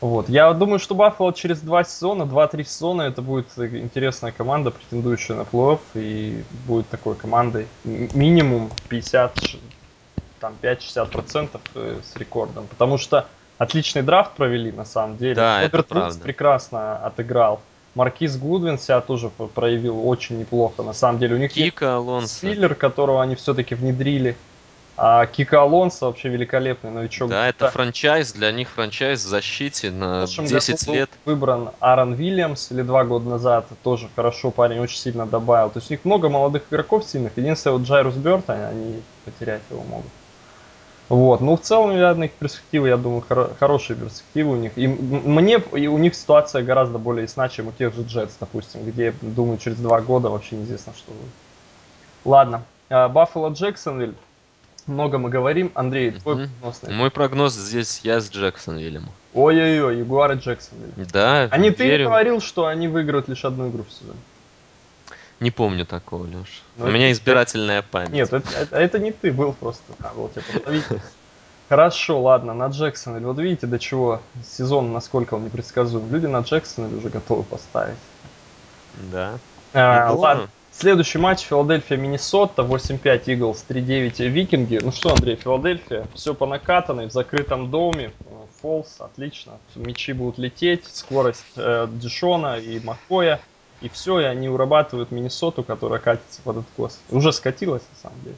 [0.04, 0.28] Вот.
[0.28, 5.44] Я думаю, что Баффало через два сезона, два-три сезона, это будет интересная команда, претендующая на
[5.44, 9.34] плей-офф, и будет такой командой минимум 50,
[10.42, 12.68] там 5-60% э, с рекордом.
[12.68, 15.36] Потому что отличный драфт провели, на самом деле.
[15.36, 16.20] Да, Роберт это правда.
[16.20, 17.62] прекрасно отыграл.
[17.96, 20.84] Маркиз Гудвин себя тоже проявил очень неплохо.
[20.84, 22.28] На самом деле у них Кика Алонсо.
[22.28, 24.36] Спиллер, которого они все-таки внедрили.
[24.96, 27.30] А Кика Алонсо вообще великолепный новичок.
[27.30, 31.10] Да, это franchise, для них franchise в защите на 10 лет.
[31.26, 35.72] выбран Аарон Вильямс или два года назад, тоже хорошо парень очень сильно добавил.
[35.72, 37.36] То есть у них много молодых игроков сильных.
[37.38, 40.12] Единственное, вот Джайрус Бёрд, они потерять его могут.
[41.10, 41.42] Вот.
[41.42, 44.72] Ну, в целом, наверное, их перспективы, я думаю, хоро- хорошие перспективы у них.
[44.78, 48.84] И мне и у них ситуация гораздо более ясна, чем у тех же Джетс, допустим,
[48.86, 51.32] где, думаю, через два года вообще неизвестно, что будет.
[52.26, 52.64] Ладно.
[52.90, 54.14] Баффало Джексонвиль
[54.88, 55.72] много мы говорим.
[55.76, 56.82] Андрей, твой прогноз?
[56.84, 59.10] Мой прогноз здесь я с Джексонвиллем.
[59.34, 60.92] Ой-ой-ой, Ягуары Джексонвиль.
[61.12, 64.20] Да, А не ты говорил, что они выиграют лишь одну игру в сезоне?
[65.40, 66.62] Не помню такого, Леш.
[66.78, 68.12] Ну, У меня избирательная память.
[68.12, 69.84] Нет, это, это, это не ты был просто.
[70.16, 70.86] Было тебя подловить.
[71.70, 73.24] Хорошо, ладно, на Джексонвиль.
[73.26, 76.12] Вот видите, до чего сезон, насколько он непредсказуем.
[76.12, 77.98] Люди на Джексонвиль уже готовы поставить.
[79.12, 79.34] Да.
[79.74, 80.50] А, ладно.
[80.76, 84.80] Следующий матч Филадельфия Миннесота 8-5 Иглс 3-9 Викинги.
[84.82, 88.12] Ну что, Андрей, Филадельфия, все по накатанной, в закрытом доме.
[88.62, 89.60] Фолс, отлично.
[89.76, 93.40] Мячи будут лететь, скорость э, Дишона и Маккоя.
[93.82, 97.00] И все, и они урабатывают Миннесоту, которая катится под откос.
[97.12, 98.36] Уже скатилась, на самом деле.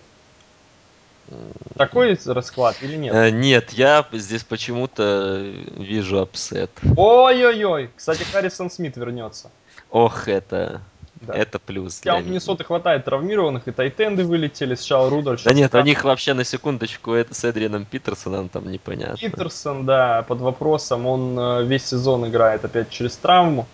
[1.76, 3.14] Такой расклад или нет?
[3.14, 5.38] Э, нет, я здесь почему-то
[5.78, 6.72] вижу upset.
[6.98, 7.92] Ой-ой-ой.
[7.96, 9.52] Кстати, Харрисон Смит вернется.
[9.90, 10.82] Ох, это
[11.22, 11.34] да.
[11.34, 12.02] Это плюс.
[12.02, 15.44] Для Миннесоты хватает травмированных, и тайтенды вылетели, сначала Рудольф.
[15.44, 19.18] Да нет, у них вообще на секундочку это с Эдрианом Питерсоном там непонятно.
[19.18, 23.66] Питерсон, да, под вопросом, он э, весь сезон играет опять через травму,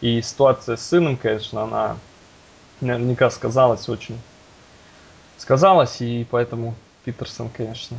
[0.00, 1.96] и ситуация с сыном, конечно, она
[2.80, 4.18] наверняка сказалась очень.
[5.36, 7.96] Сказалась, и поэтому Питерсон, конечно.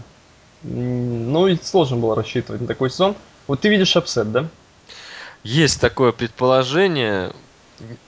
[0.61, 3.15] Ну и сложно было рассчитывать на такой сезон.
[3.47, 4.47] Вот ты видишь upset, да?
[5.43, 7.31] Есть такое предположение.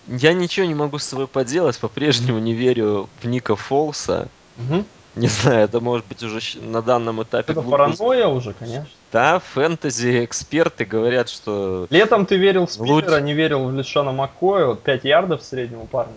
[0.07, 4.27] Я ничего не могу с собой поделать, по-прежнему не верю в Ника Фолса.
[4.57, 4.85] Угу.
[5.15, 7.51] Не знаю, это может быть уже на данном этапе...
[7.51, 7.99] Это глупость.
[7.99, 8.87] паранойя уже, конечно.
[9.11, 11.85] Да, фэнтези-эксперты говорят, что...
[11.89, 13.23] Летом ты верил в Спиллера, Луч...
[13.23, 16.13] не верил в Лишана Маккоя, вот 5 ярдов среднему парню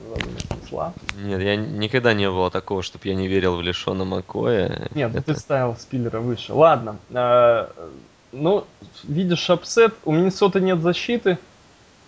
[0.69, 0.93] шла.
[1.17, 4.89] Нет, я никогда не было такого, чтобы я не верил в Лишона Маккоя.
[4.95, 5.35] Нет, ну это...
[5.35, 6.53] ты ставил Спиллера выше.
[6.53, 7.67] Ладно, э,
[8.31, 8.65] ну,
[9.03, 11.39] видишь upset, у Миннесоты нет защиты,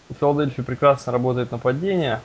[0.09, 2.21] у Филадельфии прекрасно работает нападение,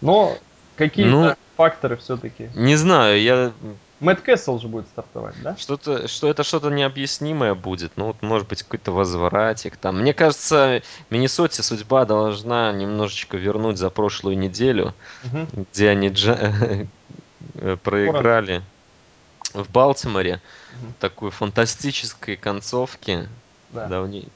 [0.00, 0.36] но
[0.76, 2.50] какие-то ну, факторы все-таки.
[2.54, 3.52] Не знаю, я...
[4.00, 5.56] Мэтт Кэссел же будет стартовать, да?
[5.56, 7.92] Что-то, что это что-то необъяснимое будет.
[7.94, 10.00] Ну, вот, может быть, какой-то возвратик там.
[10.00, 14.92] Мне кажется, Миннесоте судьба должна немножечко вернуть за прошлую неделю,
[15.24, 15.66] угу.
[15.72, 16.86] где они джа...
[17.84, 18.62] проиграли
[19.54, 20.40] в Балтиморе.
[20.82, 20.92] Угу.
[20.98, 23.28] Такой фантастической концовки.
[23.70, 23.86] Да.
[23.86, 24.28] Давней.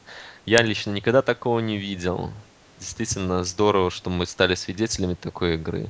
[0.47, 2.31] Я лично никогда такого не видел
[2.79, 5.89] действительно здорово, что мы стали свидетелями такой игры.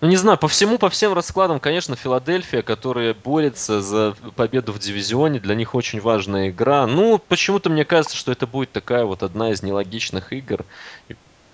[0.00, 4.78] Ну, не знаю, по всему, по всем раскладам, конечно, Филадельфия, которая борется за победу в
[4.78, 6.86] дивизионе, для них очень важная игра.
[6.86, 10.66] Ну, почему-то мне кажется, что это будет такая вот одна из нелогичных игр.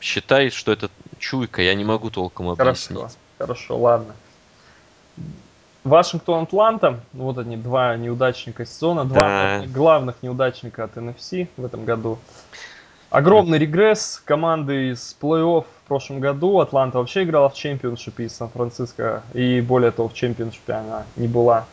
[0.00, 2.98] Считай, что это чуйка, я не могу толком объяснить.
[2.98, 4.14] Хорошо, хорошо, ладно.
[5.84, 9.64] Вашингтон, Атланта, вот они, два неудачника сезона, два да.
[9.66, 12.18] главных неудачника от NFC в этом году.
[13.12, 16.60] Огромный регресс команды из плей-офф в прошлом году.
[16.60, 19.22] Атланта вообще играла в чемпионшипе из Сан-Франциско.
[19.34, 21.66] И более того, в чемпионшипе она не была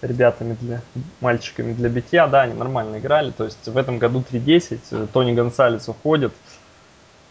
[0.00, 0.80] ребятами, для
[1.20, 2.26] мальчиками для битья.
[2.26, 3.32] Да, они нормально играли.
[3.32, 5.08] То есть в этом году 3-10.
[5.08, 6.32] Тони Гонсалес уходит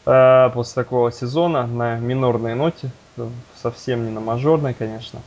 [0.06, 2.92] э, после такого сезона на минорной ноте.
[3.56, 5.24] Совсем не на мажорной, конечно.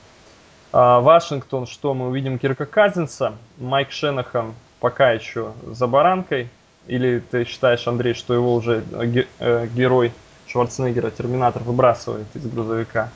[0.72, 3.32] А Вашингтон, что мы увидим Кирка Казинса.
[3.58, 6.48] Майк Шенахан пока еще за баранкой
[6.86, 10.12] или ты считаешь, Андрей, что его уже э, э, герой
[10.46, 13.10] Шварценеггера, Терминатор, выбрасывает из грузовика?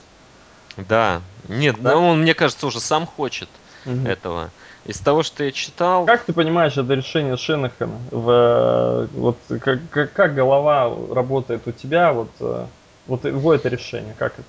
[0.76, 1.22] Да.
[1.48, 1.94] Нет, да?
[1.94, 3.48] Ну, он, мне кажется, уже сам хочет
[3.84, 4.06] угу.
[4.06, 4.50] этого.
[4.84, 6.04] Из того, что я читал...
[6.04, 7.98] Как ты понимаешь это решение Шенахана?
[8.10, 12.12] В, э, вот, как, как, как голова работает у тебя?
[12.12, 12.30] Вот,
[13.06, 14.44] вот его это решение, как это?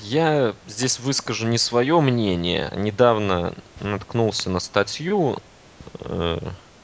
[0.00, 2.72] Я здесь выскажу не свое мнение.
[2.76, 5.38] Недавно наткнулся на статью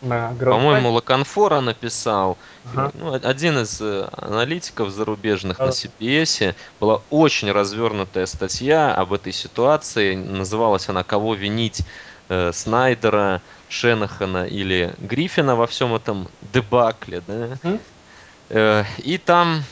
[0.03, 2.39] На По-моему, Лаконфора написал.
[2.65, 2.91] Ага.
[2.95, 5.73] Ну, один из э, аналитиков зарубежных на Да.
[5.73, 6.55] CBS.
[6.81, 10.15] Была очень развернутая статья об этой ситуации.
[10.15, 11.81] Называлась она «Кого винить?»
[12.29, 17.23] э, Снайдера, Шенахана или Гриффина во всем этом дебакле.
[17.23, 17.59] Да?
[17.63, 17.81] Мгм.
[18.51, 19.63] Э, И там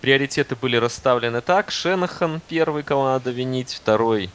[0.00, 1.70] приоритеты были расставлены так.
[1.70, 4.34] Шенахан первый, кого надо винить, второй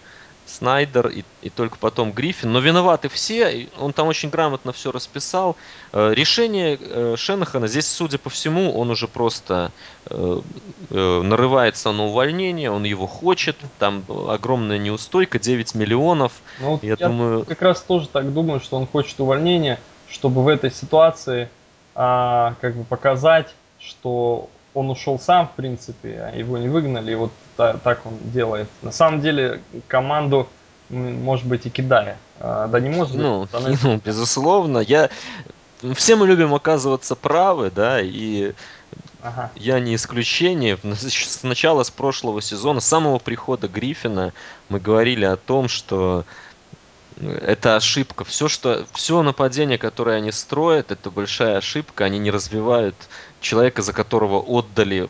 [0.51, 2.51] Снайдер и, и только потом Гриффин.
[2.51, 5.55] Но виноваты все, он там очень грамотно все расписал.
[5.93, 9.71] Э, Решение э, Шенахана, здесь, судя по всему, он уже просто
[10.09, 10.41] э,
[10.89, 16.33] нарывается на увольнение, он его хочет, там огромная неустойка, 9 миллионов.
[16.59, 20.43] Ну, вот Я я, думаю- как раз тоже так думаю, что он хочет увольнения, чтобы
[20.43, 21.49] в этой ситуации
[21.95, 23.47] а, как бы показать,
[23.79, 27.31] что он ушел сам, в принципе, а его не выгнали, и вот
[27.84, 28.67] так он делает.
[28.82, 30.47] На самом деле команду,
[30.89, 32.17] может быть, и кидая.
[32.39, 33.21] А, да не может быть.
[33.21, 34.80] Ну, она- кинул, безусловно.
[34.80, 35.10] Я...
[35.95, 38.54] Все мы любим оказываться правы, да, и
[39.24, 39.52] Ага.
[39.56, 40.78] Я не исключение.
[40.84, 44.34] С начала, с прошлого сезона, с самого прихода Гриффина,
[44.69, 46.26] мы говорили о том, что
[47.19, 48.24] это ошибка.
[48.24, 52.06] Все, что, все нападение, которое они строят, это большая ошибка.
[52.06, 52.95] Они не развивают
[53.41, 55.08] человека, за которого отдали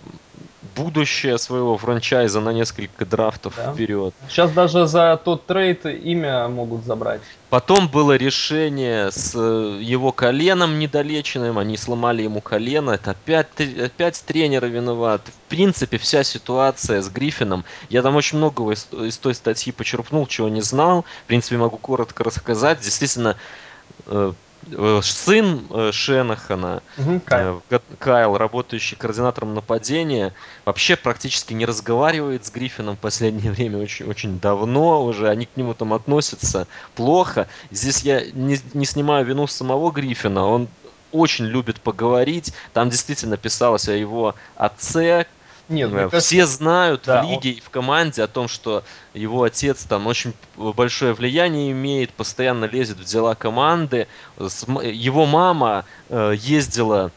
[0.76, 3.74] будущее своего франчайза на несколько драфтов Да.
[3.74, 4.14] вперед.
[4.30, 7.22] Сейчас даже за тот trade имя могут забрать.
[7.50, 14.24] Потом было решение с э, его коленом недолеченным, они сломали ему колено, это опять, опять
[14.26, 15.32] тренеры виноваты.
[15.32, 20.28] В принципе, вся ситуация с Гриффином, я там очень многого из, из той статьи почерпнул,
[20.28, 22.80] чего не знал, в принципе, могу коротко рассказать.
[22.80, 23.36] Действительно,
[24.06, 24.32] э,
[25.02, 30.34] сын э, Шенахана, э, Ка- Кайл, работающий координатором нападения,
[30.66, 35.30] вообще практически не разговаривает с Гриффином в последнее время очень, очень давно уже.
[35.30, 37.48] Они к нему там относятся плохо.
[37.72, 40.46] Здесь я не, не снимаю вину самого Гриффина.
[40.48, 40.68] Он
[41.12, 42.54] очень любит поговорить.
[42.74, 45.26] Там действительно писалось о его отце.
[45.70, 49.44] Нет, Э, кажется, Все знают да, в лиге и в команде о том, что его
[49.44, 54.08] отец там очень большое влияние имеет, постоянно лезет в дела команды.
[54.38, 57.12] Его мама э, ездила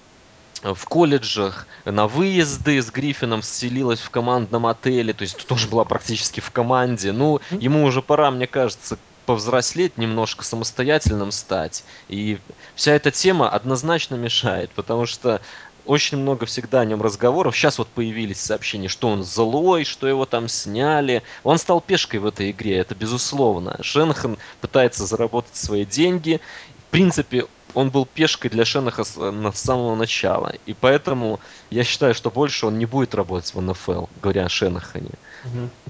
[0.63, 6.41] в колледжах на выезды с Гриффином селилась в командном отеле, то есть тоже была практически
[6.41, 7.13] в команде.
[7.13, 11.85] Ну, ему уже пора, мне кажется, повзрослеть, немножко самостоятельным стать.
[12.09, 12.39] И
[12.75, 15.41] вся эта тема однозначно мешает, потому что
[15.87, 17.57] очень много всегда о нем разговоров.
[17.57, 21.23] Сейчас вот появились сообщения, что он злой, что его там сняли.
[21.43, 23.79] Он стал пешкой в этой игре, это безусловно.
[23.83, 26.41] Шенхан пытается заработать свои деньги.
[26.89, 30.55] В принципе, он был пешкой для Шенаха с на- с самого начала.
[30.65, 35.11] И поэтому я считаю, что больше он не будет работать в НФЛ, говоря о Шенахане.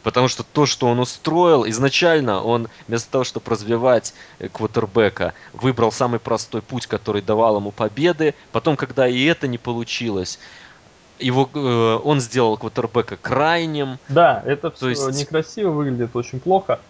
[0.03, 5.93] Потому что то, что он устроил, изначально он вместо того, чтобы развивать э, квотербека, выбрал
[5.93, 8.35] самый простой путь, который давал ему победы.
[8.53, 10.38] Потом, когда и это не получилось,
[11.19, 13.99] его, э, он сделал квотербека крайним.
[14.09, 16.81] Да, это То все есть- некрасиво, выглядит очень плохо.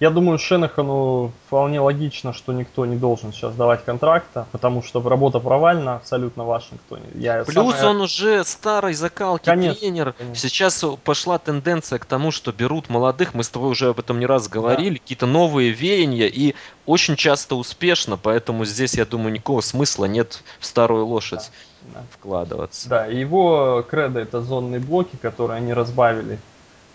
[0.00, 5.40] Я думаю, Шенахану вполне логично, что никто не должен сейчас давать контракта, потому что работа
[5.40, 7.02] провальна абсолютно в Вашингтоне.
[7.14, 10.14] Я Плюс самое- он уже старой закалки Конечно, тренер.
[10.14, 10.34] конечно.
[10.36, 13.34] Сейчас пошла тенденция к тому, что берут молодых.
[13.34, 14.96] Мы с тобой уже об этом не раз говорили.
[14.96, 16.54] Какие-то новые веяния и
[16.86, 18.16] очень часто успешно.
[18.16, 21.50] Поэтому здесь, я думаю, никакого смысла нет в старую лошадь
[21.92, 22.00] Да.
[22.10, 22.88] вкладываться.
[22.88, 26.38] Да, его кредо это зонные блоки, которые они разбавили.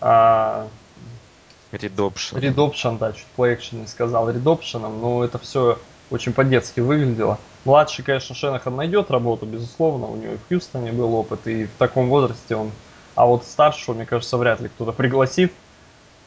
[0.00, 0.66] А,
[1.76, 2.40] Redoption.
[2.40, 5.78] Redoption, да, чуть play action не сказал, Redoption, но это все
[6.10, 7.38] очень по-детски выглядело.
[7.64, 11.72] Младший, конечно, Шенахан найдет работу, безусловно, у него и в Хьюстоне был опыт, и в
[11.78, 12.70] таком возрасте он...
[13.14, 15.52] А вот старшего, мне кажется, вряд ли кто-то пригласит.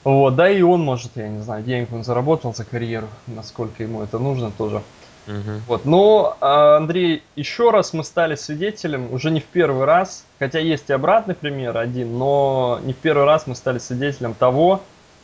[0.03, 4.01] Вот, да и он может, я не знаю, денег он заработал за карьеру, насколько ему
[4.01, 4.81] это нужно тоже.
[5.27, 5.61] Мгм.
[5.67, 10.59] Вот, но, а, Андрей, еще раз мы стали свидетелем, уже не в первый раз, хотя
[10.59, 14.81] есть и обратный пример один, но не в первый раз мы стали свидетелем того,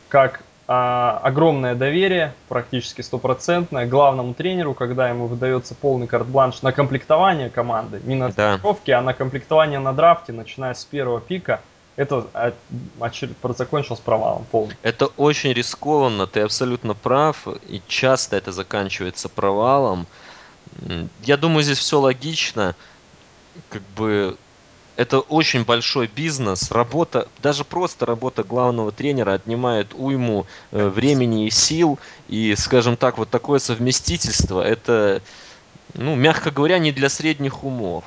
[0.09, 7.49] как а, огромное доверие, практически стопроцентное, главному тренеру, когда ему выдается полный карт-бланш на комплектование
[7.49, 8.53] команды, не на Да.
[8.53, 11.61] тренировки, а на комплектование на драфте, начиная с первого пика,
[11.97, 12.51] это а,
[12.99, 14.75] очер- закончилось провалом полным.
[14.81, 20.07] Это очень рискованно, ты абсолютно прав, и часто это заканчивается провалом.
[21.23, 22.75] Я думаю, здесь все логично.
[23.69, 24.35] Как бы
[24.95, 26.71] это очень большой бизнес.
[26.71, 31.99] Работа, даже просто работа главного тренера отнимает уйму э, времени и сил.
[32.27, 35.21] И, скажем так, вот такое совместительство, это,
[35.93, 38.05] ну, мягко говоря, не для средних умов.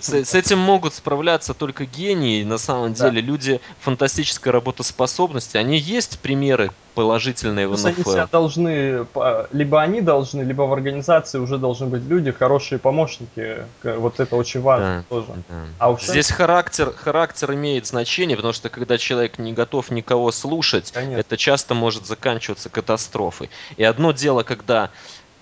[0.00, 2.42] С, с этим могут справляться только гении.
[2.42, 3.08] На самом Да.
[3.08, 5.56] деле люди фантастической работоспособности.
[5.56, 8.10] Они есть примеры положительные в Плюс они НФЛ.
[8.10, 13.58] себя должны, по- либо они должны, либо в организации уже должны быть люди, хорошие помощники.
[13.84, 15.28] Вот это очень важно Да, тоже.
[15.48, 15.54] да.
[15.78, 20.90] А уж Здесь характер, характер имеет значение, потому что когда человек не готов никого слушать,
[20.92, 21.20] Конечно.
[21.20, 23.50] это часто может заканчиваться катастрофой.
[23.76, 24.90] И одно дело, когда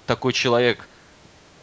[0.07, 0.87] такой человек,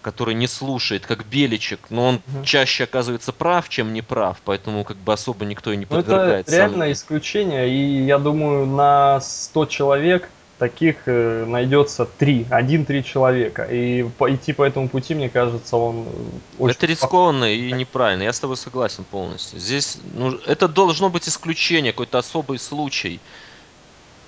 [0.02, 2.44] который не слушает, как Беличек, но он Мгм.
[2.44, 6.10] чаще оказывается прав, чем не прав, поэтому как бы особо никто и не Ну, это
[6.10, 6.94] подвергает реально сомнению.
[6.94, 10.30] исключение, и я думаю, на 100 человек
[10.62, 13.64] таких э, найдется 3, 1-3 человека.
[13.64, 16.76] И идти по этому пути, мне кажется, он э, очень...
[16.76, 19.60] Это рискованно и неправильно, я с тобой согласен полностью.
[19.60, 23.20] Здесь ну, это должно быть исключение, какой-то особый случай.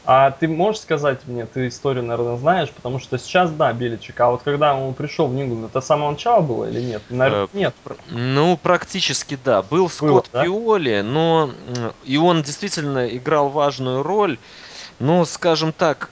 [0.05, 4.31] А ты можешь сказать мне, ты историю, наверное, знаешь, потому что сейчас, да, Беличек, а
[4.31, 7.01] вот когда он пришел в Нингу, это с самого начала было или нет?
[7.09, 7.73] Наверное, Э, нет.
[8.09, 9.61] Ну, практически да.
[9.61, 10.43] Был Скотт да?
[10.43, 11.51] Пиоли, но
[12.03, 14.37] и он действительно играл важную роль.
[14.99, 16.09] Но, скажем так,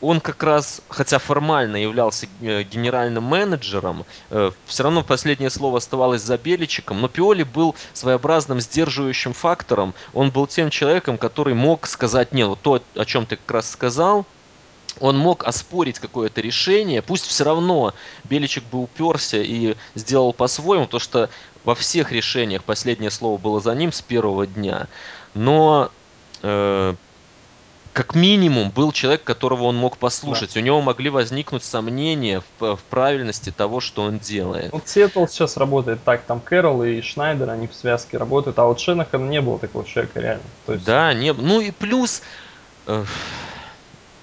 [0.00, 4.04] он как раз, хотя формально являлся э, генеральным менеджером,
[4.66, 9.94] все равно последнее слово оставалось за Беличиком, но Пиоли был своеобразным сдерживающим фактором.
[10.12, 13.70] Он был тем человеком, который мог сказать, нет, вот то, о чем ты как раз
[13.70, 14.26] сказал,
[15.00, 17.94] он мог оспорить какое-то решение, пусть все равно
[18.24, 21.30] Беличек бы уперся и сделал по-своему, потому что
[21.64, 24.88] во всех решениях последнее слово было за ним с первого дня.
[25.34, 25.90] Но
[26.42, 26.94] э,
[27.92, 30.56] как минимум был человек, которого он мог послушать.
[30.56, 34.72] У него могли возникнуть сомнения в, в правильности того, что он делает.
[34.72, 38.78] Вот Сиэтл сейчас работает так, там Кэрол и Шнайдер, они в связке работают, а вот
[38.80, 40.42] Шенахана не было такого человека реально.
[40.66, 42.22] То есть, Да, не, ну и плюс
[42.86, 43.04] э,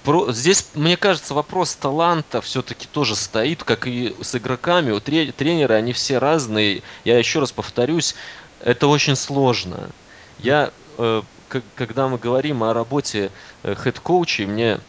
[0.04, 4.92] про- здесь, мне кажется, вопрос таланта все-таки тоже стоит, как и с игроками.
[4.92, 6.82] У тре- тренеры, они все разные.
[7.04, 8.14] Я еще раз повторюсь,
[8.60, 9.90] это очень сложно.
[10.38, 11.22] Я, э,
[11.74, 13.30] когда мы говорим о работе
[13.64, 14.80] хед-коучей, мне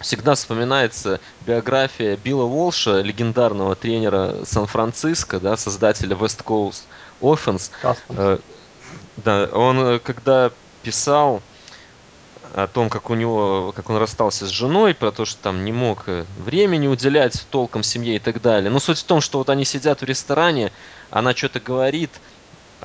[0.00, 6.82] всегда вспоминается биография Билла Уолша, легендарного тренера Сан-Франциско, да, создателя West Coast
[7.20, 7.70] Offense.
[8.10, 8.38] Э,
[9.16, 10.50] Да, он э, когда
[10.82, 11.40] писал
[12.54, 15.72] о том, как у него, как он расстался с женой, про то, что там не
[15.72, 18.70] мог э, времени уделять толком семье и так далее.
[18.70, 20.72] Но суть в том, что вот они сидят в ресторане,
[21.10, 22.10] она что-то говорит,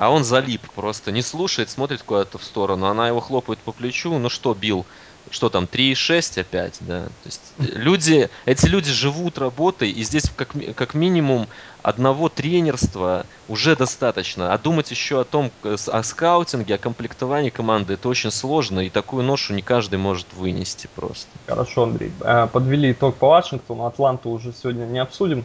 [0.00, 4.18] а он залип просто, не слушает, смотрит куда-то в сторону, она его хлопает по плечу,
[4.18, 4.86] ну что, Билл,
[5.28, 7.04] что там, 3,6 опять, да.
[7.04, 11.48] То есть э, люди, эти люди живут работой, и здесь как, как минимум
[11.82, 14.54] одного тренерства уже достаточно.
[14.54, 19.22] А думать еще о том, о скаутинге, о комплектовании команды, это очень сложно, и такую
[19.22, 21.28] ношу не каждый может вынести просто.
[21.46, 22.10] Хорошо, Андрей.
[22.22, 25.44] Э, Подвели итог по Вашингтону, Атланту уже сегодня не обсудим.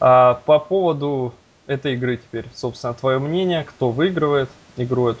[0.00, 1.32] А По поводу
[1.66, 5.20] этой игры теперь, собственно, твое мнение, кто выигрывает игру эту?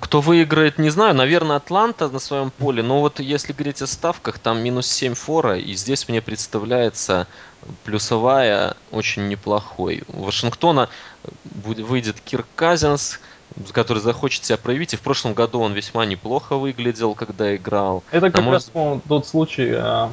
[0.00, 1.14] Кто выиграет, не знаю.
[1.14, 2.82] Наверное, Атланта на своем поле.
[2.82, 5.58] Но вот если говорить о ставках, там минус 7 фора.
[5.58, 7.26] И здесь мне представляется
[7.84, 10.04] плюсовая очень неплохой.
[10.12, 10.88] У Вашингтона
[11.44, 13.18] выйдет Кирк Казинс,
[13.72, 14.94] который захочет себя проявить.
[14.94, 18.04] И в прошлом году он весьма неплохо выглядел, когда играл.
[18.12, 20.08] Это А как может- раз, по-моему, тот случай, э,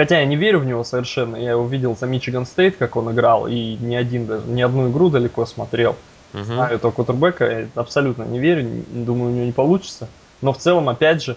[0.00, 3.12] хотя я не верю в него совершенно, я его видел за Мичиган Стейт, как он
[3.12, 5.94] играл, и ни один даже, ни одну игру далеко смотрел.
[6.32, 6.44] Мгм.
[6.44, 10.08] Знаю этого кутербека, я абсолютно не верю, думаю, у него не получится.
[10.40, 11.36] Но в целом, опять же,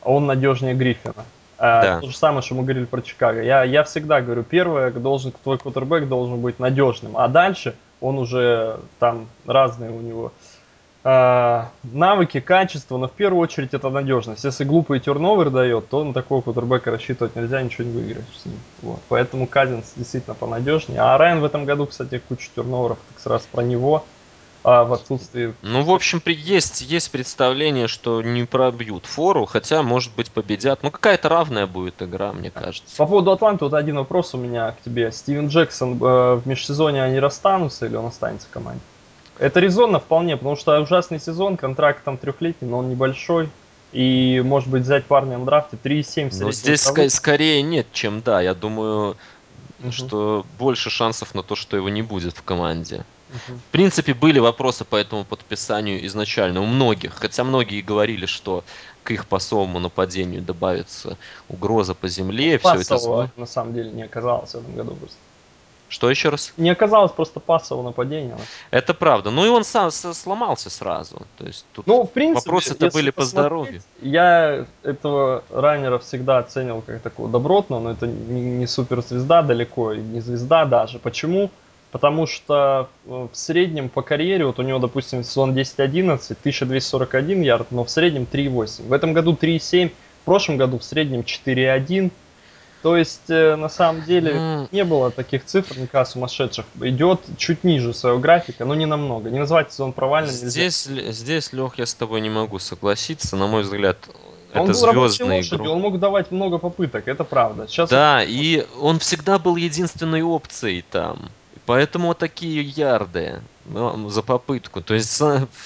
[0.00, 1.24] он надежнее Гриффина.
[1.58, 2.00] А, Да.
[2.02, 3.42] То же самое, что мы говорили про Чикаго.
[3.42, 8.78] Я, я всегда говорю, первое, должен, твой кутербэк должен быть надежным, а дальше он уже
[9.00, 10.43] там разные у него а,
[11.04, 14.42] навыки, качество, но в первую очередь это надежность.
[14.42, 18.58] Если глупый терновер дает, то на такого кутербэка рассчитывать нельзя, ничего не выиграешь с ним.
[18.80, 19.00] Вот.
[19.08, 21.00] Поэтому Казинс действительно понадежнее.
[21.00, 24.04] А Райан в этом году, кстати, кучу терноверов, так сразу про него.
[24.66, 30.14] А в отсутствии Ну, в общем, есть, есть представление, что не пробьют фору, хотя, может
[30.14, 30.82] быть, победят.
[30.82, 32.96] Ну, какая-то равная будет игра, мне кажется.
[32.96, 35.12] По поводу Атланты, вот один вопрос у меня к тебе.
[35.12, 38.80] Стивен Джексон э, в межсезоне они расстанутся или он останется в команде?
[39.38, 43.48] Это резонно вполне, потому что ужасный сезон, контракт там трехлетний, но он небольшой.
[43.92, 48.22] И, может быть, взять парня на драфте 3,7 Но среднего здесь ска- скорее нет, чем
[48.22, 48.40] да.
[48.40, 49.16] Я думаю,
[49.78, 49.92] Мгм.
[49.92, 53.04] что больше шансов на то, что его не будет в команде.
[53.28, 53.58] Мгм.
[53.58, 58.64] В принципе, были вопросы по этому подписанию изначально у многих, хотя многие говорили, что
[59.02, 61.16] к их пасовому нападению добавится
[61.48, 65.16] угроза по земле, все это на самом деле, не оказалось в этом году просто.
[65.88, 66.52] Что еще раз?
[66.56, 68.36] Не оказалось просто пассового нападения.
[68.70, 69.30] Это правда.
[69.30, 71.22] Ну и он сам сломался сразу.
[71.38, 73.82] То есть тут Ну, в принципе, вопросы-то если были по здоровью.
[74.00, 80.00] Я этого раннера всегда оценивал как такого добротного, но это не, не суперзвезда далеко, и
[80.00, 80.98] не звезда даже.
[80.98, 81.50] Почему?
[81.94, 87.70] Потому что э, в среднем по карьере, вот у него, допустим, сезон 10-11, 1241 ярд,
[87.70, 88.88] но в среднем 3,8.
[88.88, 92.10] В этом году 3,7, в прошлом году в среднем 4,1.
[92.84, 94.68] То есть, э, на самом деле, mm.
[94.70, 96.66] не было таких цифр никак сумасшедших.
[96.82, 99.30] Идет чуть ниже своего графика, но не намного.
[99.30, 101.10] Не назвать сезон провальным здесь, нельзя.
[101.12, 103.36] Здесь, Лех, я с тобой не могу согласиться.
[103.36, 103.96] На мой взгляд,
[104.52, 105.66] он это был звездный игрок.
[105.66, 107.66] Он мог давать много попыток, это правда.
[107.68, 108.30] Сейчас да, это...
[108.30, 111.30] и он всегда был единственной опцией там.
[111.64, 114.82] Поэтому такие ярды ну, за попытку.
[114.82, 115.18] То есть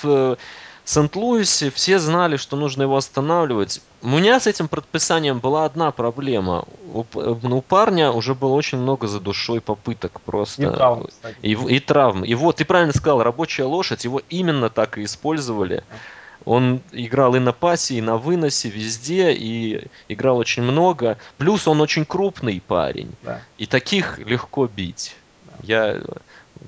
[0.02, 0.38] в
[0.88, 3.82] Сент-Луисе все знали, что нужно его останавливать.
[4.00, 6.64] У меня с этим подписанием была одна проблема.
[6.94, 10.62] У, у парня уже было очень много за душой попыток просто.
[10.62, 11.36] И травм, кстати.
[11.42, 12.24] И, и травм.
[12.24, 15.84] И вот, ты правильно сказал, рабочая лошадь, его именно так и использовали.
[16.46, 21.18] Он играл и на пасе, и на выносе, везде, и играл очень много.
[21.36, 23.12] Плюс он очень крупный парень.
[23.22, 23.42] Да.
[23.58, 25.16] И таких легко бить.
[25.62, 26.00] Я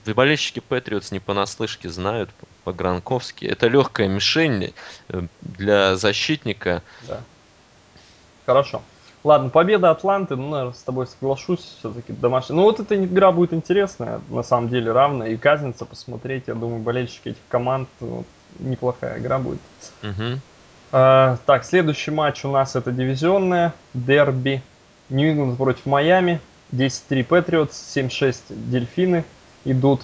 [0.04, 2.28] болельщики Патриотс не понаслышке знают
[2.64, 3.44] по-гранковски.
[3.44, 4.72] Это легкая мишень
[5.08, 6.82] э, для защитника.
[7.06, 7.20] Да.
[8.46, 8.82] Хорошо.
[9.22, 12.56] Ладно, победа Атланты, ну, наверное, с тобой соглашусь, все-таки домашняя.
[12.56, 16.80] Ну, вот эта игра будет интересная, на самом деле, равная, и казнится посмотреть, я думаю,
[16.80, 18.24] болельщики этих команд, вот,
[18.58, 19.60] неплохая игра будет.
[20.02, 20.40] Угу.
[20.92, 24.62] А, так, следующий матч у нас это дивизионная, дерби,
[25.10, 26.40] Нью-Ингланд против Майами,
[26.72, 29.24] 10-3 Патриотс, 7-6 Дельфины
[29.66, 30.00] идут.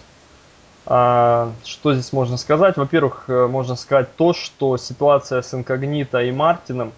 [0.86, 2.76] А, что здесь можно сказать?
[2.76, 6.92] Во-первых, э, можно сказать то, что ситуация с Инкогнито и Мартином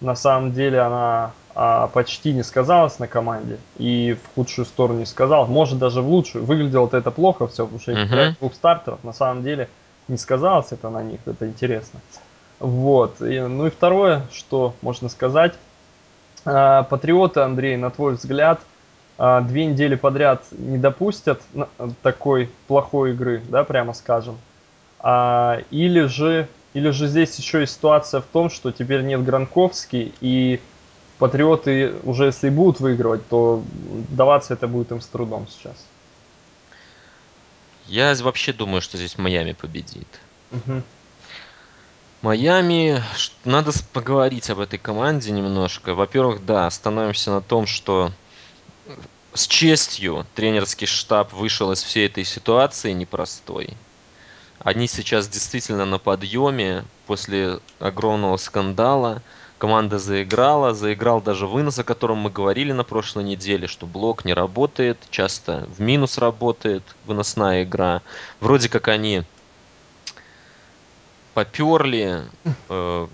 [0.00, 5.06] на самом деле она а, почти не сказалась на команде и в худшую сторону не
[5.06, 6.44] сказал, может даже в лучшую.
[6.44, 8.34] Выглядело это плохо все, потому что uh-huh.
[8.38, 9.68] двух стартеров на самом деле
[10.08, 12.00] не сказалось это на них, это интересно.
[12.60, 13.20] Вот.
[13.20, 15.54] И, ну и второе, что можно сказать.
[16.44, 18.60] А, патриоты, Андрей, на твой взгляд,
[19.16, 21.40] две недели подряд не допустят
[22.02, 24.38] такой плохой игры, да, прямо скажем.
[24.98, 30.12] А, или же, или же здесь еще и ситуация в том, что теперь нет Гранковский,
[30.20, 30.60] и
[31.18, 33.62] Патриоты уже если будут выигрывать, то
[34.10, 35.86] даваться это будет им с трудом сейчас.
[37.86, 40.08] Я вообще думаю, что здесь Майами победит.
[40.50, 40.82] Угу.
[42.22, 43.02] Майами,
[43.44, 45.94] надо поговорить об этой команде немножко.
[45.94, 48.10] Во-первых, да, остановимся на том, что
[49.32, 53.76] с честью тренерский штаб вышел из всей этой ситуации непростой.
[54.60, 59.22] Они сейчас действительно на подъеме после огромного скандала.
[59.58, 64.34] Команда заиграла, заиграл даже вынос, о котором мы говорили на прошлой неделе, что блок не
[64.34, 68.02] работает, часто в минус работает выносная игра.
[68.40, 69.22] Вроде как они
[71.34, 72.22] поперли,
[72.68, 73.06] э,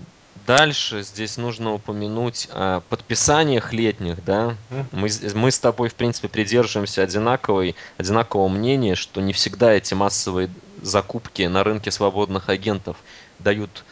[0.57, 4.57] Дальше здесь нужно упомянуть о подписаниях летних, да.
[4.91, 10.49] Мы, мы с тобой, в принципе, придерживаемся одинаковой, одинакового мнения, что не всегда эти массовые
[10.81, 12.97] закупки на рынке свободных агентов
[13.39, 13.85] дают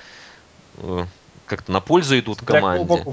[0.80, 1.06] э,
[1.46, 3.06] как-то на пользу идут команде.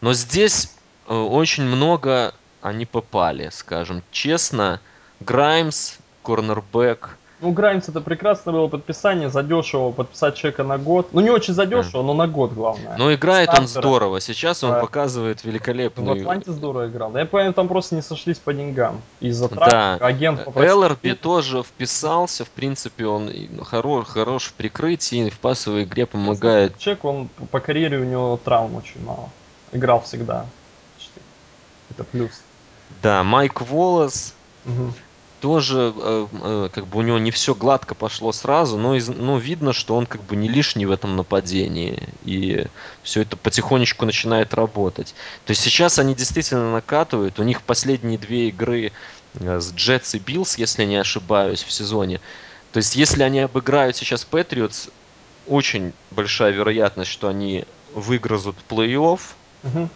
[0.00, 0.74] Но здесь
[1.06, 4.80] э, очень много они попали, скажем честно.
[5.20, 7.10] Граймс, корнербэк,
[7.40, 11.08] ну, Граймс это прекрасно было подписание, задешево подписать человека на год.
[11.12, 12.06] Ну, не очень задешево, mm.
[12.06, 12.96] но на год, главное.
[12.98, 13.62] Но играет Стартера.
[13.62, 14.20] он здорово.
[14.20, 14.80] Сейчас он да.
[14.80, 16.18] показывает великолепную...
[16.18, 17.16] В Атланте здорово играл.
[17.16, 19.00] Я понимаю, там просто не сошлись по деньгам.
[19.20, 19.94] Из-за да.
[19.94, 20.70] агент попросил...
[20.70, 22.44] Элларби тоже вписался.
[22.44, 23.32] В принципе, он
[23.64, 26.76] хорош, хорош в прикрытии, в пасовой игре помогает.
[26.78, 29.30] Человек, он по карьере у него травм очень мало.
[29.72, 30.46] Играл всегда.
[31.90, 32.42] Это плюс.
[33.02, 34.34] Да, Майк Волос.
[34.66, 34.92] Угу
[35.40, 39.38] тоже э, э, как бы у него не все гладко пошло сразу, но, из, но
[39.38, 42.66] видно, что он как бы не лишний в этом нападении, и
[43.02, 45.14] все это потихонечку начинает работать.
[45.46, 48.92] То есть сейчас они действительно накатывают, у них последние две игры
[49.34, 52.20] э, с Jets и Bills, если не ошибаюсь, в сезоне.
[52.72, 54.88] То есть если они обыграют сейчас Patriots,
[55.46, 57.64] очень большая вероятность, что они
[57.94, 59.20] выгрызут плей-офф.
[59.64, 59.88] Угу.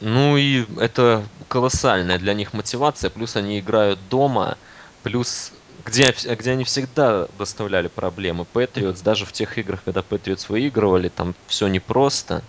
[0.00, 4.58] Ну и это колоссальная для них мотивация, плюс они играют дома,
[5.02, 5.52] плюс
[5.84, 8.44] где, где они всегда доставляли проблемы.
[8.44, 12.42] Patriots, даже в тех играх, когда Patriots выигрывали, там все непросто.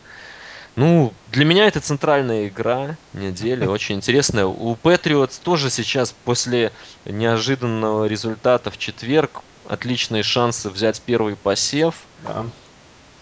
[0.75, 4.45] Ну, для меня это центральная игра недели, очень интересная.
[4.45, 6.71] У Патриотс тоже сейчас после
[7.05, 11.95] неожиданного результата в четверг отличные шансы взять первый посев.
[12.23, 12.45] Да.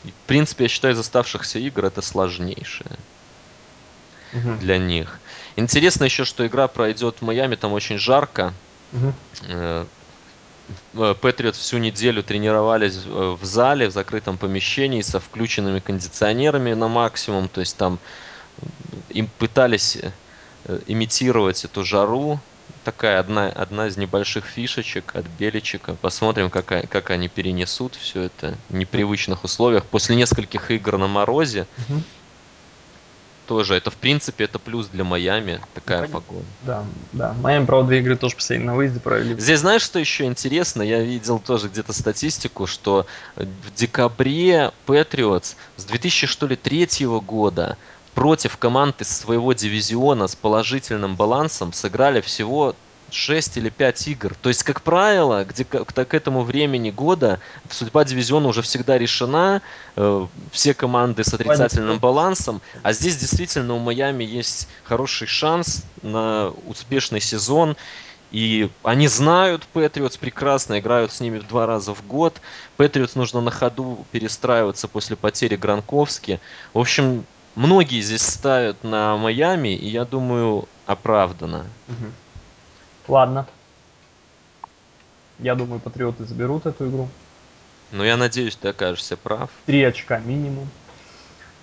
[0.03, 2.97] в принципе, я считаю, из оставшихся игр это сложнейшее
[4.35, 4.57] угу.
[4.59, 5.19] для них.
[5.55, 8.53] Интересно еще, что игра пройдет в Майами, там очень жарко.
[8.93, 9.85] Угу.
[11.21, 17.47] Патриот всю неделю тренировались в зале, в закрытом помещении со включенными кондиционерами на максимум.
[17.49, 17.99] То есть там
[19.09, 19.97] им пытались
[20.65, 22.39] э, имитировать эту жару.
[22.83, 25.95] такая одна, одна из небольших фишечек от Беличика.
[26.01, 29.85] Посмотрим, как, как они перенесут все это в непривычных условиях.
[29.85, 32.01] После нескольких игр на морозе, угу
[33.45, 33.75] тоже.
[33.75, 36.45] Это, в принципе, это плюс для Майами, такая ну, погода.
[36.63, 36.83] Да,
[37.13, 37.33] да.
[37.41, 39.39] Майами, правда, две игры тоже последние на выезде провели.
[39.39, 40.81] Здесь знаешь, что еще интересно?
[40.81, 47.77] Я видел тоже где-то статистику, что в декабре Патриотс с 2003 года
[48.13, 52.75] против команд из своего дивизиона с положительным балансом сыграли всего
[53.15, 54.35] 6 или 5 игр.
[54.41, 57.39] То есть, как правило, где к, к этому времени года
[57.69, 59.61] судьба дивизиона уже всегда решена,
[59.95, 66.53] э, все команды с отрицательным балансом, а здесь действительно у Майами есть хороший шанс на
[66.67, 67.75] успешный сезон.
[68.31, 72.41] И они знают Патриотс прекрасно, играют с ними два раза в год.
[72.75, 76.41] Патриотс нужно на ходу перестраиваться после потери Гранковски.
[76.73, 81.65] В общем, многие здесь ставят на Майами, и я думаю, оправданно.
[81.87, 82.11] Угу.
[83.07, 83.45] Ладно.
[85.39, 87.07] Я думаю, патриоты заберут эту игру.
[87.91, 89.49] Ну, я надеюсь, ты окажешься прав.
[89.65, 90.67] Три очка минимум.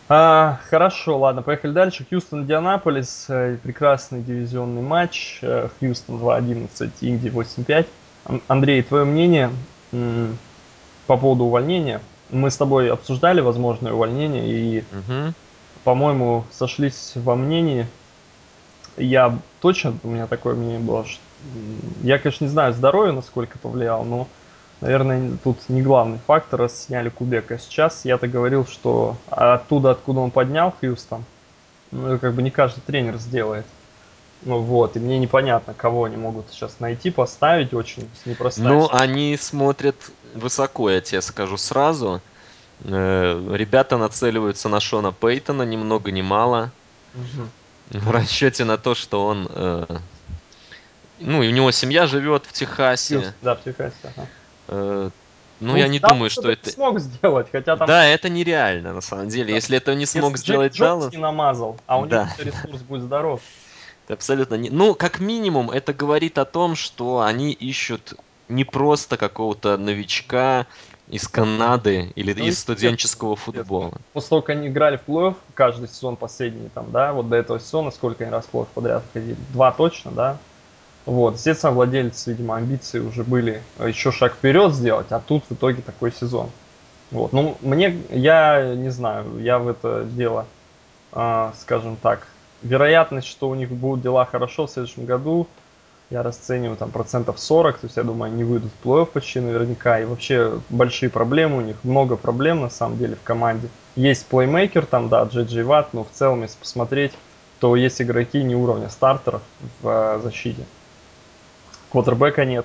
[0.09, 2.07] А, хорошо, ладно, поехали дальше.
[2.11, 3.27] Хьюстон-Индианаполис.
[3.29, 5.39] Э, прекрасный дивизионный матч.
[5.43, 7.87] Э, Хьюстон 2-11, Инди 8-5.
[8.47, 9.51] Андрей, твое мнение
[11.07, 12.01] по поводу увольнения?
[12.31, 15.35] Мы с тобой обсуждали возможное увольнение и, угу.
[15.85, 17.87] по-моему, сошлись во мнении.
[18.97, 21.21] Я точно, у меня такое мнение было, что
[22.03, 24.29] я, конечно, не знаю здоровье, насколько повлиял, но,
[24.81, 27.59] наверное, тут не главный фактор, раз сняли Кубека.
[27.59, 31.25] Сейчас я-то говорил, что оттуда, откуда он поднял Хьюстон,
[31.91, 33.67] ну, как бы не каждый тренер сделает.
[34.45, 38.63] Ну вот, и мне непонятно, кого они могут сейчас найти, поставить очень непросто.
[38.63, 39.95] Ну, они смотрят
[40.35, 42.21] высоко, я тебе скажу сразу.
[42.85, 46.73] Э, ребята нацеливаются на Шона Пейтона, ни много ни мало.
[47.15, 47.49] Угу.
[48.01, 49.87] В расчете на то, что он э,
[51.25, 53.35] ну, и у него семья живет в Техасе.
[53.43, 54.27] Да, в Техасе, ага.
[54.69, 55.11] Э,
[55.61, 56.71] ну, ну, я не думаю, что это...
[56.71, 57.87] смог сделать, хотя там...
[57.87, 59.49] Да, это нереально, на самом деле.
[59.49, 59.55] Да.
[59.55, 61.13] Если это не смог Если сделать Даллас...
[61.13, 62.25] не намазал, а у да.
[62.25, 63.41] них ресурс будет здоров.
[64.05, 64.71] Это абсолютно не...
[64.71, 68.15] Ну, как минимум, это говорит о том, что они ищут
[68.49, 70.67] не просто какого-то новичка
[71.09, 73.93] из Канады или ну, из студенческого футбола.
[74.13, 77.61] После того, как они играли в плей-офф каждый сезон последний, там, да, вот до этого
[77.61, 79.37] сезона, сколько они раз в плей подряд ходили?
[79.53, 80.39] Два точно, да?
[81.05, 85.83] Вот, естественно, владельцы, видимо, амбиции уже были еще шаг вперед сделать, а тут в итоге
[85.83, 86.51] такой сезон.
[87.11, 90.47] Вот, ну, мне, я не знаю, я в это дело,
[91.13, 92.29] э, скажем так,
[92.63, 95.49] вероятность, что у них будут дела хорошо в следующем году,
[96.13, 99.99] я расцениваю там процентов 40, то есть я думаю, они выйдут в плей-офф почти наверняка,
[99.99, 103.69] и вообще большие проблемы у них, много проблем на самом деле в команде.
[103.97, 107.13] Есть плеймейкер там, да, Джей Джей Ватт, но в целом, если посмотреть,
[107.61, 109.43] то есть игроки не уровня стартеров
[109.81, 110.65] в э, защите.
[111.93, 112.65] Квотербека нет.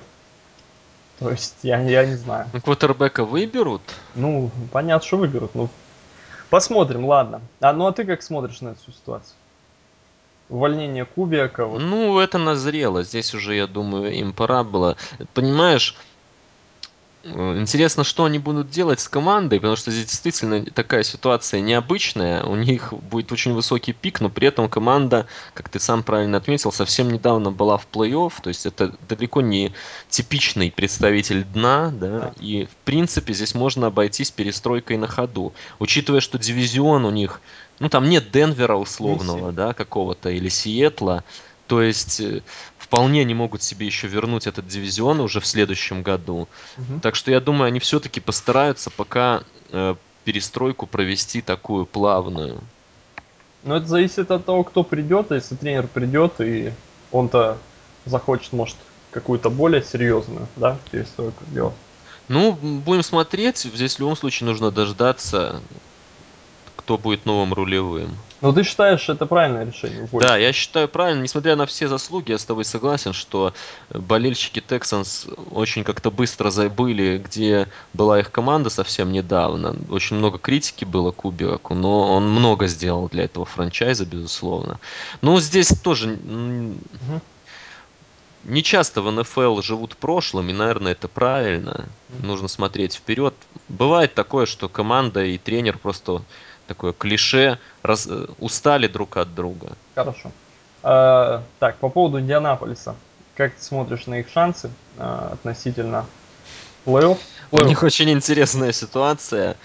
[1.18, 2.46] То есть я, я не знаю.
[2.52, 3.82] Ну, квотербека выберут?
[4.14, 5.54] Ну, понятно, что выберут.
[5.54, 5.68] Ну,
[6.48, 7.42] посмотрим, ладно.
[7.60, 9.36] А ну а ты как смотришь на эту ситуацию?
[10.48, 11.66] Увольнение Кубика.
[11.66, 11.82] Вот.
[11.82, 13.02] Ну, это назрело.
[13.02, 14.96] Здесь уже, я думаю, им пора было.
[15.34, 15.94] Понимаешь,
[17.24, 22.42] интересно, что они будут делать с командой, потому что здесь действительно такая ситуация необычная.
[22.44, 26.72] У них будет очень высокий пик, но при этом команда, как ты сам правильно отметил,
[26.72, 28.32] совсем недавно была в плей-офф.
[28.42, 29.72] То есть это далеко не
[30.08, 31.90] типичный представитель дна.
[31.90, 32.32] Да?
[32.40, 35.52] И в принципе здесь можно обойтись перестройкой на ходу.
[35.78, 37.40] Учитывая, что дивизион у них,
[37.80, 41.24] ну там нет Денвера условного, да, какого-то, или Сиэтла.
[41.68, 42.42] То есть э,
[42.78, 46.48] вполне они могут себе еще вернуть этот дивизион уже в следующем году.
[46.78, 47.00] Угу.
[47.02, 49.94] Так что я думаю, они все-таки постараются пока э,
[50.24, 52.60] перестройку провести такую плавную.
[53.64, 55.30] Но это зависит от того, кто придет.
[55.30, 56.72] Если тренер придет и
[57.12, 57.58] он-то
[58.06, 58.76] захочет, может,
[59.10, 61.74] какую-то более серьезную, да, перестройку делать.
[62.28, 63.58] Ну, будем смотреть.
[63.58, 65.60] Здесь в любом случае нужно дождаться,
[66.76, 68.16] кто будет новым рулевым.
[68.40, 70.08] Ну, ты считаешь, это правильное решение?
[70.12, 71.22] Да, я считаю правильно.
[71.22, 73.52] Несмотря на все заслуги, я с тобой согласен, что
[73.90, 79.74] болельщики Texans очень как-то быстро забыли, где была их команда совсем недавно.
[79.90, 84.78] Очень много критики было Кубиаку, но он много сделал для этого франчайза, безусловно.
[85.20, 86.10] Ну, здесь тоже...
[86.10, 87.20] Угу.
[88.44, 91.86] Не часто в НФЛ живут прошлым, и, наверное, это правильно.
[92.22, 93.34] Нужно смотреть вперед.
[93.68, 96.22] Бывает такое, что команда и тренер просто
[96.68, 99.72] такое клише, раз, э, устали друг от друга.
[99.94, 100.30] Хорошо.
[100.82, 102.94] А, так, по поводу Индианаполиса.
[103.34, 106.06] Как ты смотришь на их шансы а, относительно
[106.84, 107.18] плей-офф?
[107.50, 109.56] У них очень интересная ситуация.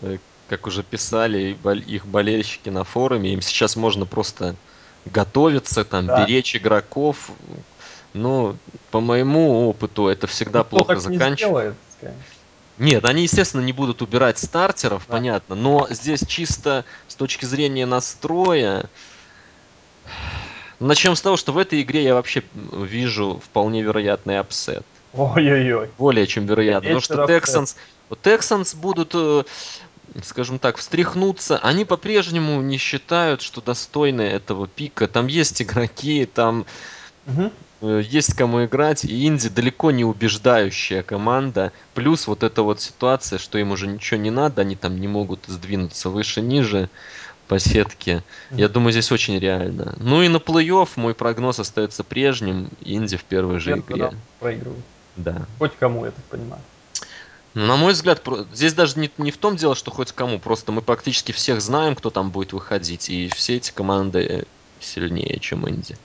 [0.00, 0.18] Угу.
[0.48, 4.54] Как уже писали их болельщики на форуме, им сейчас можно просто
[5.04, 6.24] готовиться, там, да.
[6.24, 7.30] беречь игроков,
[8.14, 8.56] Ну,
[8.90, 11.76] по моему опыту, это всегда Ну, кто плохо заканчивается.
[12.78, 15.14] Нет, они, естественно, не будут убирать стартеров, Да.
[15.14, 18.86] понятно, но здесь чисто с точки зрения настроя...
[20.78, 24.84] Начнем с того, что в этой игре я вообще вижу вполне вероятный upset.
[25.14, 25.88] Ой-ой-ой.
[25.96, 26.82] Более чем вероятно.
[26.82, 27.24] Потому что.
[27.24, 27.76] Texans,
[28.10, 29.44] Texans будут, э,
[30.22, 31.56] скажем так, встряхнуться.
[31.62, 35.08] Они по-прежнему не считают, что достойны этого пика.
[35.08, 36.66] Там есть игроки, там
[37.24, 37.50] Мгм.
[37.80, 41.72] Э, есть кому играть, и Инди далеко не убеждающая команда.
[41.94, 45.44] Плюс вот эта вот ситуация, что им уже ничего не надо, они там не могут
[45.46, 46.88] сдвинуться выше-ниже
[47.48, 48.22] по сетке.
[48.50, 49.94] Я думаю, здесь очень реально.
[49.98, 52.70] Ну и на плей-офф мой прогноз остается прежним.
[52.80, 54.12] Инди в первой же игре.
[54.40, 54.84] проигрывают.
[55.16, 55.46] Да.
[55.58, 56.62] Хоть кому, я так понимаю.
[57.54, 58.22] Ну, на мой взгляд,
[58.52, 61.94] здесь даже не, не в том дело, что хоть кому, просто мы практически всех знаем,
[61.94, 64.44] кто там будет выходить, и все эти команды
[64.78, 65.96] сильнее, чем Инди.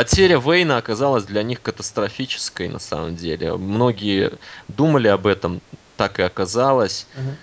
[0.00, 3.54] Потеря Вейна оказалась для них катастрофической, на самом деле.
[3.56, 4.32] Многие
[4.68, 5.60] думали об этом,
[5.98, 7.06] так и оказалось.
[7.14, 7.36] Мгм.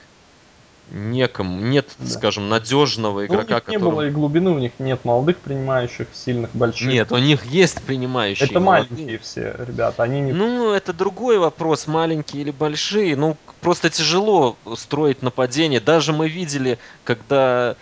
[1.11, 2.07] Некому, нет, Да.
[2.07, 3.79] скажем, надежного Ну, у игрока, них не который...
[3.91, 6.87] было и глубины, у них нет молодых принимающих, сильных, больших.
[6.87, 8.89] Нет, у них есть принимающие Это молодые.
[8.89, 10.31] маленькие все ребята, они не...
[10.31, 13.15] Ну, это другой вопрос, маленькие или большие.
[13.15, 15.79] Ну, просто тяжело строить нападение.
[15.79, 17.75] Даже мы видели, когда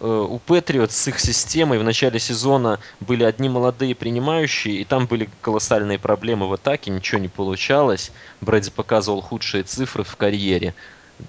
[0.00, 5.28] у Патриот с их системой в начале сезона были одни молодые принимающие, и там были
[5.42, 8.10] колоссальные проблемы в атаке, ничего не получалось.
[8.40, 10.74] Брэди показывал худшие цифры в карьере.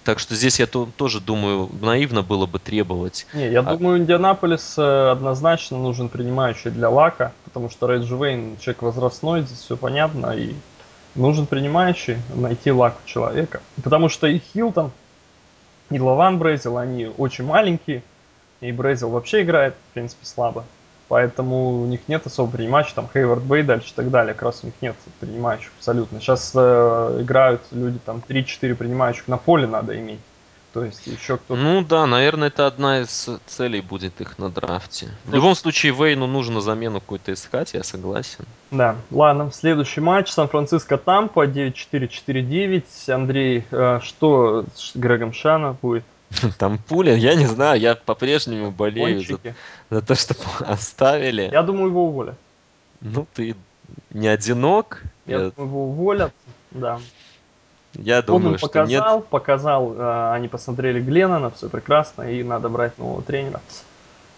[0.06, 3.28] Так что здесь я то- тоже думаю, наивно было бы требовать.
[3.34, 8.56] Не, я А- думаю, Индианаполис э, однозначно нужен принимающий для Лака, потому что Реджи Вейн
[8.62, 10.54] человек возрастной, здесь все понятно, и
[11.14, 13.60] нужен принимающий, найти Лаку человека.
[13.84, 14.92] Потому что и Хилтон,
[15.90, 18.02] и Лаван Брейзел, они очень маленькие,
[18.62, 20.64] и Брейзел вообще играет, в принципе, слабо.
[21.08, 24.62] Поэтому у них нет особо принимающих, там Хейвард Бэй дальше и так далее, как раз
[24.64, 26.22] у них нет принимающих абсолютно.
[26.22, 30.22] Сейчас э, играют люди, там 3-4 принимающих на поле надо иметь.
[30.74, 35.10] То есть еще кто-то Ну да, наверное, это одна из целей будет их на драфте.
[35.26, 38.46] В любом случае, Вейну нужно замену какую-то искать, я согласен.
[38.72, 40.32] Да, ладно, следующий матч.
[40.32, 43.12] Сан-Франциско Тампа 9-4-4-9.
[43.12, 46.06] Андрей, э, что с Грегом Шана будет?
[46.58, 49.40] Там пуля, я не знаю, я по-прежнему болею за,
[49.90, 51.50] за то, что оставили.
[51.52, 52.36] Я думаю, его уволят.
[53.02, 53.56] Ну, ты
[54.12, 55.04] не одинок.
[55.26, 56.34] Я Я, думаю, его уволят.
[56.72, 57.00] Да.
[57.94, 59.28] я Он думаю, им что показал, нет.
[59.28, 63.60] показал, э, они посмотрели Гленнона, все прекрасно, и надо брать нового тренера.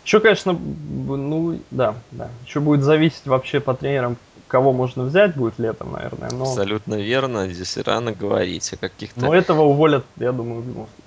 [0.06, 2.30] Еще, конечно, ну, да, да.
[2.46, 4.18] Еще будет зависеть вообще по тренерам,
[4.48, 6.30] кого можно взять будет летом, наверное.
[6.32, 9.22] Но, Абсолютно верно, здесь рано говорить о каких-то...
[9.22, 11.03] но этого уволят, я думаю, в любом случае.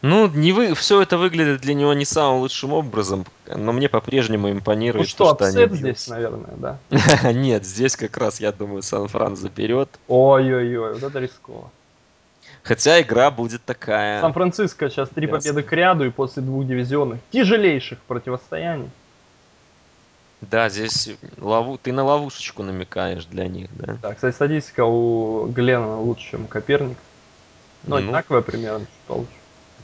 [0.00, 0.74] Ну, не вы...
[0.74, 5.34] все это выглядит для него не самым лучшим образом, но мне по-прежнему Ну импонирует что,
[5.34, 6.78] то, что они здесь, наверное, да.
[7.32, 9.88] Нет, здесь как раз, я думаю, Сан-Фран заберет.
[10.06, 11.70] Ой-ой-ой, вот это рисково.
[12.62, 14.20] Хотя игра будет такая.
[14.20, 18.90] Сан-Франциско сейчас три победы к ряду и после двух дивизионных тяжелейших противостояний.
[20.40, 21.78] Да, здесь лову...
[21.78, 23.96] ты на ловушечку намекаешь для них, да?
[24.00, 26.96] Да, кстати, статистика у Глена лучше, чем Коперник.
[27.84, 27.96] Ну, Ну.
[27.96, 29.37] одинаковая примерно, чуть получше.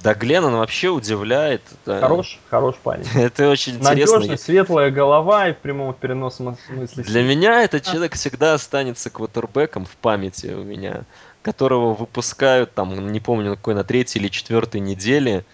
[0.05, 1.63] Да, Гленнон вообще удивляет.
[1.87, 1.99] да.
[1.99, 3.07] Хорош, хорош парень.
[3.15, 4.19] Это очень интересно.
[4.19, 7.05] Надежный, светлая голова и в прямом переносном смысле.
[7.05, 11.05] Для меня этот человек всегда останется квотербеком в памяти у меня,
[11.41, 15.47] которого выпускают там, не помню, на какой, на третьей или четвертой неделе,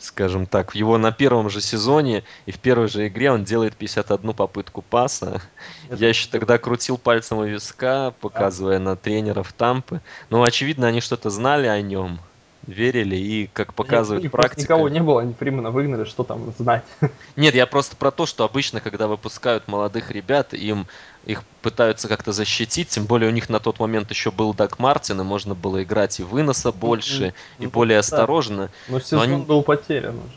[0.00, 3.76] скажем так, в его на первом же сезоне и в первой же игре он делает
[3.76, 5.40] 51 попытку паса.
[5.88, 10.00] Это Я еще тогда крутил пальцем у виска, показывая на тренеров Тампы.
[10.30, 12.18] Но, очевидно, они что-то знали о нем,
[12.70, 14.62] верили, и, как показывает просто практика...
[14.74, 16.84] никого не было, они Фримана выгнали, что там знать.
[17.36, 20.86] Нет, я просто про то, что обычно, когда выпускают молодых ребят, им
[21.26, 25.20] их пытаются как-то защитить, тем более у них на тот момент еще был Даг Мартин,
[25.20, 28.00] и можно было играть и выноса больше, и Ну, более да.
[28.00, 28.70] осторожно.
[28.88, 30.34] Но сезон они- был потерян уже.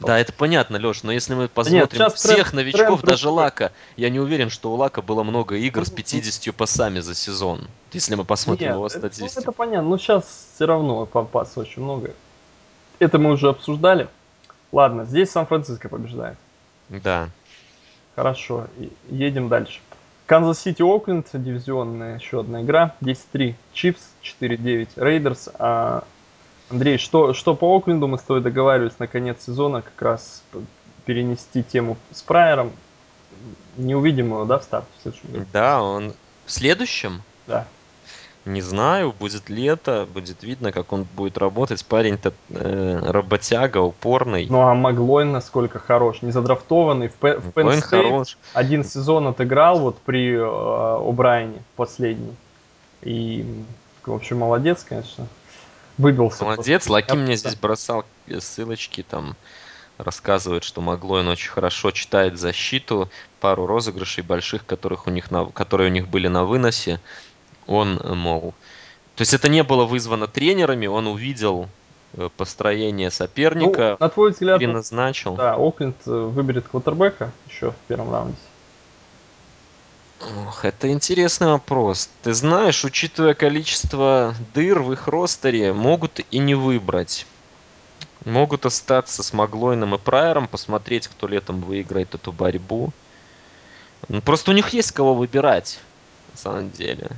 [0.00, 3.28] Да, это понятно, Леш, но если мы посмотрим сейчас всех тренд- новичков, тренд даже.
[3.30, 7.14] Лака, я не уверен, что у Лака было много игр с Ну, 50 пасами за
[7.14, 9.40] сезон, если мы посмотрим Нет, его это, ну, статистику.
[9.40, 12.12] это понятно, но сейчас все равно попас очень много.
[12.98, 14.08] Это мы уже обсуждали.
[14.72, 16.36] Ладно, здесь Сан-Франциско побеждает.
[16.90, 17.30] Да.
[18.14, 18.66] Хорошо,
[19.10, 19.80] едем дальше.
[20.26, 22.94] Канзас Сити Окленд, дивизионная еще одна игра.
[23.00, 25.48] 10-3 Chiefs, 4-9 Raiders.
[25.58, 26.04] А,
[26.70, 30.60] Андрей, что, что по Окленду мы с тобой договаривались на конец сезона как раз п-
[31.04, 32.72] перенести тему с Прайером.
[33.76, 35.44] Не увидим его, да, в старте в следующем году?
[35.52, 36.14] Да, он
[36.44, 37.22] в следующем?
[37.46, 37.66] Да.
[38.44, 41.84] Не знаю, будет лето, будет видно, как он будет работать.
[41.84, 44.46] Парень-то э, работяга, упорный.
[44.48, 47.08] Ну а Маглойн насколько хорош, не задрафтованный.
[47.08, 48.38] В, Пе- в State хорош.
[48.54, 52.34] один сезон отыграл вот при э, О'Брайене, последний.
[53.02, 53.44] И,
[54.04, 55.26] в общем, молодец, конечно.
[55.98, 56.44] Выбился.
[56.44, 56.88] Молодец.
[56.88, 58.04] Лаки Я мне здесь бросал
[58.38, 59.36] ссылочки, там
[59.98, 63.08] рассказывает, что Маглойн очень хорошо читает защиту,
[63.40, 67.00] пару розыгрышей больших, которых у них на, которые у них были на выносе,
[67.66, 68.54] он, э, мол...
[69.14, 71.68] То есть это не было вызвано тренерами, он увидел
[72.12, 75.34] э, построение Ну, соперника, на твой взгляд, переназначил.
[75.36, 78.36] да, Окленд э, выберет квотербека еще в первом раунде.
[80.34, 82.08] Ох, это интересный вопрос.
[82.22, 87.26] Ты знаешь, учитывая количество дыр в их ростере, могут и не выбрать.
[88.24, 92.92] Могут остаться с Маглойном и Прайером, посмотреть, кто летом выиграет эту борьбу.
[94.08, 95.78] Ну, просто у них есть кого выбирать,
[96.32, 97.10] на самом деле.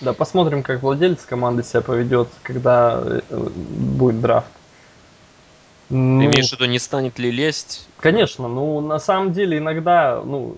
[0.00, 4.50] Да, посмотрим, как владелец команды себя поведет, когда э, будет драфт.
[5.88, 7.88] Ты Ну, имеешь в виду, не станет ли лезть?
[7.98, 10.56] Конечно, ну на самом деле иногда, ну,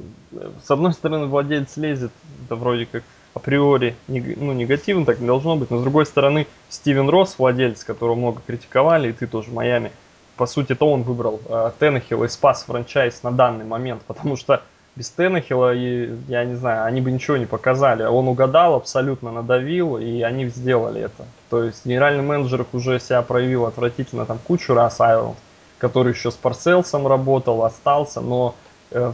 [0.65, 2.13] с одной стороны, владелец лезет,
[2.47, 3.05] это вроде как
[3.35, 8.15] априори ну, негативно, так не должно быть, но с другой стороны, Стивен Росс, владелец, которого
[8.15, 9.93] много критиковали, и ты тоже в Майами,
[10.37, 14.63] по сути, то он выбрал э, Теннехилла и спас франчайз на данный момент, потому что
[14.99, 18.03] без Теннехилла, и, я не знаю, они бы ничего не показали.
[18.03, 21.25] Он угадал, абсолютно надавил, и они сделали это.
[21.51, 25.37] То есть генеральный менеджер уже себя проявил отвратительно там кучу раз, Айрланд,
[25.79, 28.57] который еще с Парселсом работал, остался, но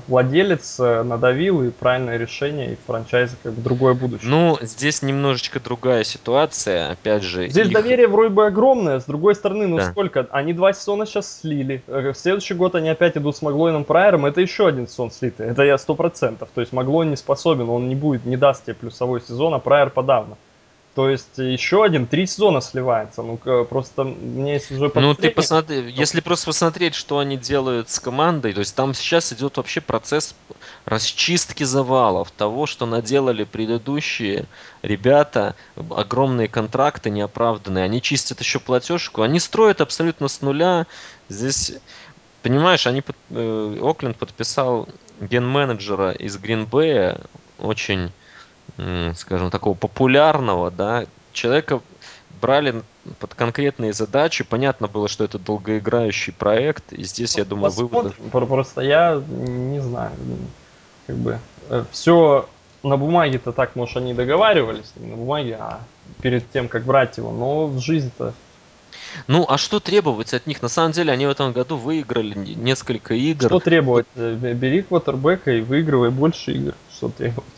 [0.09, 4.31] владелец э, надавил, и правильное решение, и франчайза как бы другое будущее.
[4.31, 6.93] Ну, здесь немножечко другая ситуация.
[6.93, 9.91] Опять же, Здесь их- доверие вроде бы огромное, с другой стороны, ну Да.
[9.91, 10.27] сколько?
[10.31, 11.83] Они два сезона сейчас слили.
[11.89, 15.47] Э, В следующий год они опять идут с Маглойном Прайером, это еще один сезон слитый.
[15.49, 16.49] Это я сто процентов.
[16.55, 19.91] То есть Маглойн не способен, он не будет, не даст тебе плюсовой сезон, а Прайер
[19.91, 20.37] подавно.
[20.95, 23.23] То есть еще один, три сезона сливается.
[23.23, 27.99] Ну просто мне если уже Ну, ты посмотри, если просто посмотреть, что они делают с
[27.99, 30.37] командой, то есть там сейчас идет вообще процесс
[30.85, 34.45] расчистки завалов, того, что наделали предыдущие
[34.83, 35.57] ребята,
[35.91, 40.87] огромные контракты неоправданные, они чистят еще платежку, они строят абсолютно с нуля.
[41.29, 41.73] Здесь,
[42.43, 44.89] понимаешь, они, под- э, Окленд подписал
[45.21, 47.21] ген-менеджера из Гринбея,
[47.59, 48.13] очень,
[49.15, 51.81] скажем, такого популярного, да, человека
[52.41, 52.83] брали
[53.19, 54.45] под конкретные задачи.
[54.45, 56.93] Понятно было, что это долгоиграющий проект.
[56.93, 58.13] И здесь, я думаю, выводы...
[58.31, 60.13] Просто я не знаю,
[61.07, 61.39] как бы
[61.91, 62.49] все
[62.83, 65.81] на бумаге-то так, может, они договаривались, не на бумаге, а
[66.21, 68.35] перед тем, как брать его, но в жизни-то
[69.27, 70.61] Ну, а что требовать от них?
[70.63, 73.47] На самом деле, они в этом году выиграли не- несколько игр.
[73.47, 74.07] что требовать?
[74.17, 76.75] Э, Бери квотербека и выигрывай больше игр.
[76.95, 77.49] Что требовать?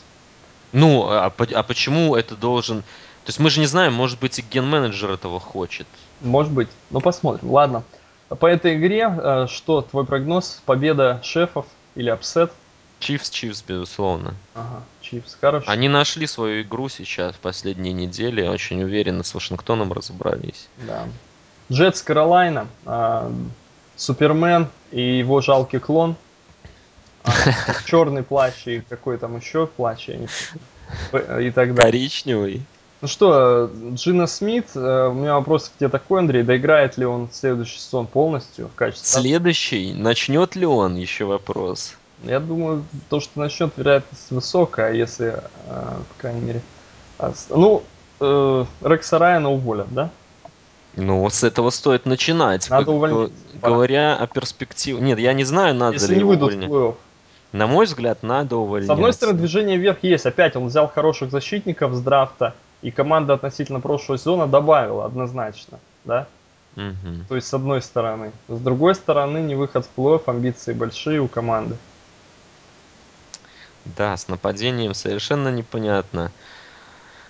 [0.73, 2.83] Ну, а, по- а почему это должен...
[2.83, 5.87] То есть мы же не знаем, может быть, и ген-менеджер этого хочет.
[6.21, 6.69] Может быть.
[6.91, 7.51] Ну, посмотрим.
[7.51, 7.83] Ладно.
[8.29, 10.63] По этой игре, э, что твой прогноз?
[10.65, 12.53] Победа шефов или upset?
[12.99, 14.35] Chiefs, Chiefs, безусловно.
[14.55, 15.71] Ага, Chiefs, хорошо.
[15.71, 18.47] Они нашли свою игру сейчас, в последние недели.
[18.47, 20.69] Очень уверенно с Вашингтоном разобрались.
[20.87, 21.07] Да.
[21.71, 23.31] Jets Каролайна, а,
[23.97, 26.17] Супермен и его жалкий клон,
[27.87, 31.83] черный плащ и какой там еще плащ, я не и так далее.
[31.83, 32.63] Коричневый.
[33.03, 37.29] Ну что, Джино Смит, э, у меня вопрос к тебе такой, Андрей, доиграет ли он
[37.31, 39.21] следующий сезон полностью в качестве...
[39.21, 39.93] Следующий.
[39.93, 40.97] Начнет ли он?
[40.97, 41.95] Еще вопрос.
[42.25, 46.63] Я думаю, то, что начнет, вероятность высокая, если, э, по крайней мере...
[47.51, 47.83] Ну,
[48.21, 50.11] э, Рекса Райана уволят, да?
[50.97, 52.71] Ну, с этого стоит начинать.
[52.71, 55.01] Надо г- Говоря о перспективе...
[55.01, 56.97] Нет, я не знаю, надо Если ли не выйдут увольнять.
[57.53, 58.89] На мой взгляд, надо увольнять.
[58.89, 60.27] С одной стороны, движение вверх есть.
[60.27, 66.27] Опять он взял хороших защитников с драфта, и команда относительно прошлого сезона добавила однозначно, да?
[66.75, 67.25] Мгм.
[67.29, 68.33] То есть, с одной стороны.
[68.49, 71.77] С другой стороны, не выход в плей-офф, амбиции большие у команды.
[73.85, 76.33] Да, с нападением совершенно непонятно.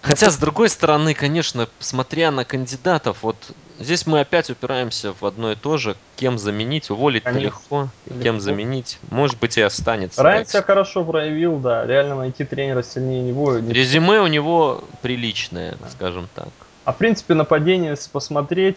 [0.03, 3.36] Хотя, с другой стороны, конечно, смотря на кандидатов, вот
[3.80, 5.97] здесь мы опять упираемся в одно и то же.
[6.16, 6.90] Кем заменить?
[6.90, 7.88] Уволить-то Конечно, легко.
[8.07, 8.22] легко.
[8.22, 8.99] Кем заменить?
[9.11, 10.22] Может быть, и останется.
[10.22, 11.84] Райан себя хорошо проявил, да.
[11.86, 13.59] Реально найти тренера сильнее него.
[13.59, 16.49] не- Резюме у него приличное, скажем так.
[16.84, 18.76] А в принципе, нападение, если посмотреть,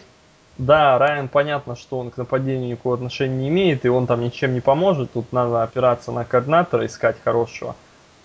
[0.58, 4.52] да, Райан, понятно, что он к нападению никакого отношения не имеет, и он там ничем
[4.52, 5.12] не поможет.
[5.12, 7.76] Тут надо опираться на координатора, искать хорошего.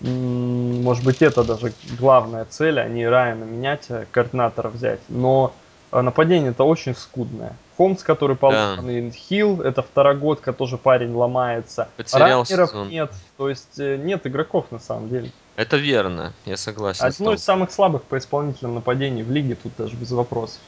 [0.01, 4.99] Может быть, это даже главная цель, а не Райана менять, а координатора взять.
[5.07, 5.53] Но
[5.91, 7.55] а, нападение-то очень скудное.
[7.77, 11.89] Холмс, который поломанный, Хилл, это второгодка, тоже парень ломается.
[11.97, 12.89] Потерял Раннеров сезон.
[12.89, 15.31] нет, то есть э, нет игроков на самом деле.
[15.55, 17.05] Это верно, я согласен.
[17.05, 20.59] Одно из самых слабых по исполнительным нападений в лиге, тут даже без вопросов.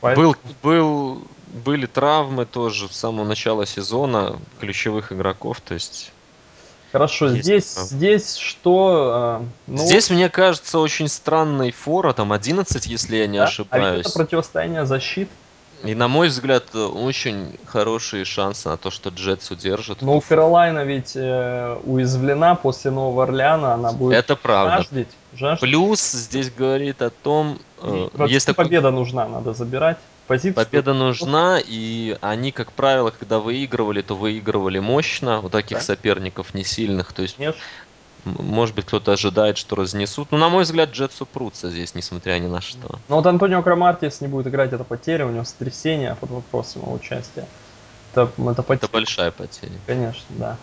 [0.00, 0.28] Поэтому...
[0.32, 1.22] Был, был,
[1.64, 6.12] были травмы тоже с самого начала сезона ключевых игроков, то есть
[6.92, 9.10] Хорошо, есть здесь, здесь что?
[9.12, 13.44] А, ну, здесь, мне кажется, очень странный фора, там 11, если я не да?
[13.44, 13.84] ошибаюсь.
[13.84, 15.28] А ведь это противостояние защит.
[15.84, 20.02] И, на мой взгляд, очень хорошие шансы на то, что Джетс удержит.
[20.02, 24.78] Но у Каролайна ведь э, уязвлена после Нового Орлеана, она будет Это правда.
[24.78, 25.08] жаждать.
[25.34, 25.60] жаждать.
[25.60, 27.60] Плюс здесь говорит о том...
[27.80, 28.54] Э, такой...
[28.54, 29.98] победа нужна, надо забирать.
[30.28, 30.54] Позицию.
[30.54, 35.40] Победа нужна, и они, как правило, когда выигрывали, то выигрывали мощно.
[35.40, 35.84] У таких да?
[35.84, 37.12] соперников не сильных.
[37.12, 37.60] То есть Конечно.
[38.24, 40.32] Может быть, кто-то ожидает, что разнесут.
[40.32, 42.98] Ну, на мой взгляд, Джетс упрутся здесь, несмотря ни на что.
[43.08, 46.92] Ну, вот Антонио Крамартис не будет играть, это потеря, у него сотрясение под вопросом его
[46.92, 47.46] участия.
[48.12, 48.84] Это, это, потеря.
[48.84, 49.78] это большая потеря.
[49.86, 50.56] Конечно, да.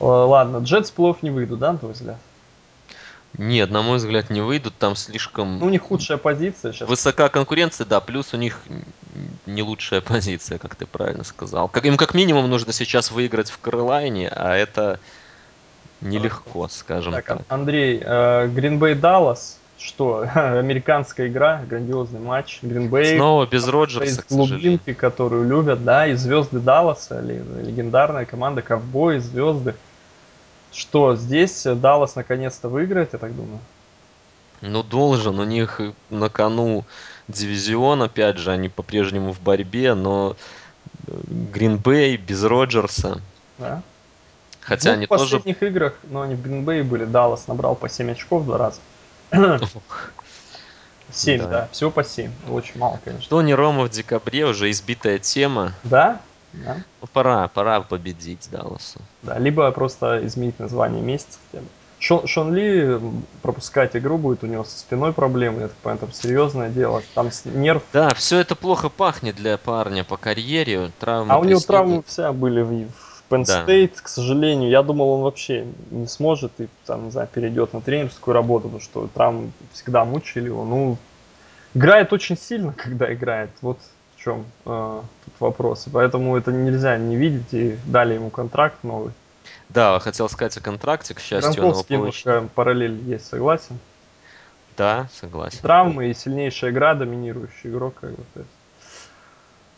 [0.00, 2.18] Ладно, Джетс плов не выйдут, да, на твой взгляд?
[3.36, 4.74] Нет, на мой взгляд, не выйдут.
[4.78, 5.58] Там слишком...
[5.58, 6.88] Ну, у них худшая позиция сейчас.
[6.88, 8.60] Высока конкуренция, да, плюс у них
[9.46, 11.68] не лучшая позиция, как ты правильно сказал.
[11.68, 14.98] Как, им как минимум нужно сейчас выиграть в Каролайне, а это
[16.00, 17.24] Нелегко, скажем так.
[17.24, 17.38] так.
[17.48, 20.28] Андрей, Гринбей э, Даллас, что?
[20.34, 22.60] Американская игра, грандиозный матч.
[22.62, 23.16] Гринбей.
[23.16, 29.74] Снова без Роджерса, к глубинки, которую любят, да, и звезды Далласа, легендарная команда, ковбои, звезды.
[30.72, 33.58] Что, здесь Даллас наконец-то выиграет, я так думаю?
[34.60, 35.38] Ну, должен.
[35.38, 36.84] У них на кону
[37.28, 40.36] дивизион, опять же, они по-прежнему в борьбе, но
[41.06, 43.20] Гринбей без Роджерса.
[43.58, 43.82] Да?
[44.60, 45.72] Хотя они в последних тоже...
[45.72, 48.80] играх, но они в Гринбей были, Даллас набрал по 7 очков два раза.
[51.10, 51.46] 7, да.
[51.46, 52.30] да, всего по 7.
[52.50, 53.24] Очень мало, конечно.
[53.24, 55.72] Что не Рома в декабре, уже избитая тема.
[55.84, 56.20] Да?
[56.52, 56.76] Да.
[57.00, 59.00] Ну, пора, пора победить Далласу.
[59.22, 61.38] Да, либо просто изменить название месяца.
[62.00, 62.98] Шон, Шон Ли
[63.42, 67.82] пропускать игру будет, у него со спиной проблемы, так понимаю, там серьезное дело, там нерв.
[67.92, 71.32] Да, все это плохо пахнет для парня по карьере, травмы.
[71.32, 72.88] А у него травмы вся были в,
[73.28, 73.64] Penn да.
[73.64, 77.80] State, к сожалению, я думал, он вообще не сможет и там, не знаю, перейдет на
[77.80, 80.64] тренерскую работу, потому что травмы всегда мучили его.
[80.64, 80.96] Ну,
[81.74, 83.50] играет очень сильно, когда играет.
[83.60, 83.97] Вот в
[84.28, 85.86] чем э, тут вопрос.
[85.86, 89.12] И поэтому это нельзя не видеть, и дали ему контракт новый.
[89.68, 92.48] Да, хотел сказать о контракте, к счастью, он его получил.
[92.54, 93.78] параллель есть, согласен?
[94.76, 95.58] Да, согласен.
[95.60, 97.94] Травмы и сильнейшая игра, доминирующий игрок.
[98.00, 98.50] Как бы, то есть.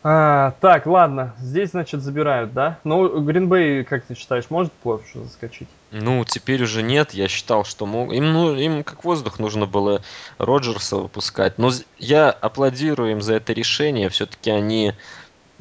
[0.02, 1.34] А, так, ладно.
[1.38, 2.78] Здесь, значит, забирают, да?
[2.84, 5.68] Ну, Гринбей, как ты считаешь, может плов заскочить?
[5.90, 7.12] Ну, теперь уже нет.
[7.12, 8.12] Я считал, что мог.
[8.12, 10.02] Им, ну, им как воздух нужно было
[10.38, 11.58] Роджерса выпускать.
[11.58, 14.08] Но я аплодирую им за это решение.
[14.08, 14.94] Все-таки они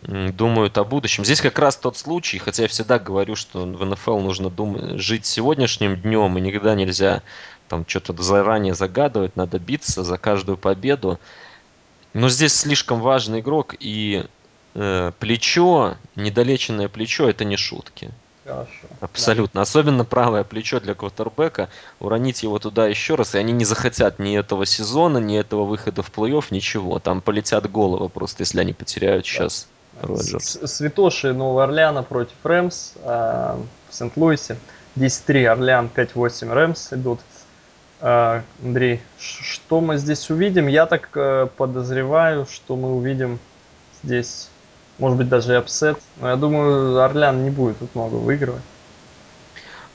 [0.04, 1.26] думают о будущем.
[1.26, 5.26] Здесь как раз тот случай, хотя я всегда говорю, что в НФЛ нужно думать, жить
[5.26, 7.22] сегодняшним днем, и никогда нельзя
[7.68, 11.20] там что-то заранее загадывать, надо биться за каждую победу.
[12.14, 14.26] Но здесь слишком важный игрок, и
[14.76, 18.12] э, плечо, недолеченное плечо, это не шутки.
[18.46, 18.88] Хорошо.
[19.00, 19.60] Абсолютно.
[19.60, 19.62] Да.
[19.62, 21.70] Особенно правое плечо для квотербека.
[22.00, 26.02] Уронить его туда еще раз, и они не захотят ни этого сезона, ни этого выхода
[26.02, 27.00] в плей-офф, ничего.
[27.00, 29.30] Там полетят головы просто, если они потеряют да.
[29.30, 29.68] сейчас
[30.02, 30.60] Роджерс.
[30.66, 33.56] Святоши Нового Орлеана против Rams э,
[33.90, 34.58] в Сент-Луисе.
[34.96, 37.20] 10-3 Орлеан, 5-8 Rams идут.
[38.02, 40.68] А, Андрей, что мы здесь увидим?
[40.68, 43.40] Я так э, подозреваю, что мы увидим
[44.04, 44.50] здесь,
[44.98, 46.00] может быть, даже и upset.
[46.18, 48.62] Но я думаю, Орлеан не будет тут много выигрывать.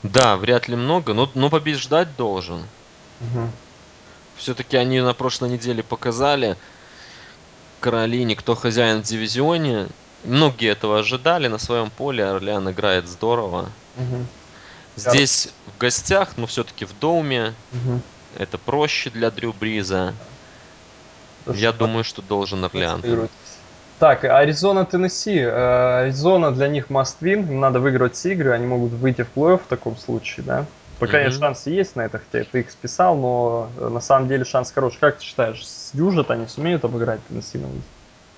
[0.03, 2.59] Да, вряд ли много, но, но побеждать должен.
[3.21, 3.49] Угу.
[4.37, 6.57] Все-таки они на прошлой неделе показали
[7.79, 9.87] Каролине, кто хозяин в дивизионе.
[10.23, 12.23] Многие этого ожидали на своем поле.
[12.23, 13.69] Орлеан играет здорово.
[13.97, 14.25] Угу.
[14.95, 17.53] Здесь в гостях, но все-таки в доме.
[17.73, 18.01] Угу.
[18.37, 20.13] Это проще для Дрю Бриза.
[21.43, 23.01] Слушай, Я думаю, что должен Орлеан.
[23.99, 25.37] Так, Аризона, Теннесси.
[25.37, 27.49] Э, Аризона для них must win.
[27.49, 28.51] Им надо выиграть все игры.
[28.51, 30.65] Они могут выйти в плей-офф в таком случае, да?
[30.99, 31.39] Пока mm-hmm.
[31.39, 34.99] шансы есть на это, хотя ты их списал, но э, на самом деле шанс хороший.
[34.99, 37.87] Как ты считаешь, сдюжат они сумеют обыграть Теннесси на выезде?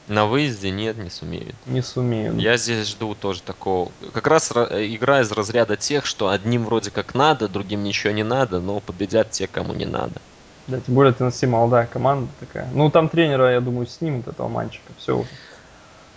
[0.07, 1.55] На выезде нет, не сумеют.
[1.65, 2.35] Не сумеют.
[2.37, 3.91] Я здесь жду тоже такого.
[4.13, 8.59] Как раз игра из разряда тех, что одним вроде как надо, другим ничего не надо,
[8.61, 10.21] но победят те, кому не надо.
[10.67, 12.69] Да, тем более Теннесси молодая команда такая.
[12.73, 14.91] Ну, там тренера, я думаю, снимут этого мальчика.
[14.97, 15.29] Все уже.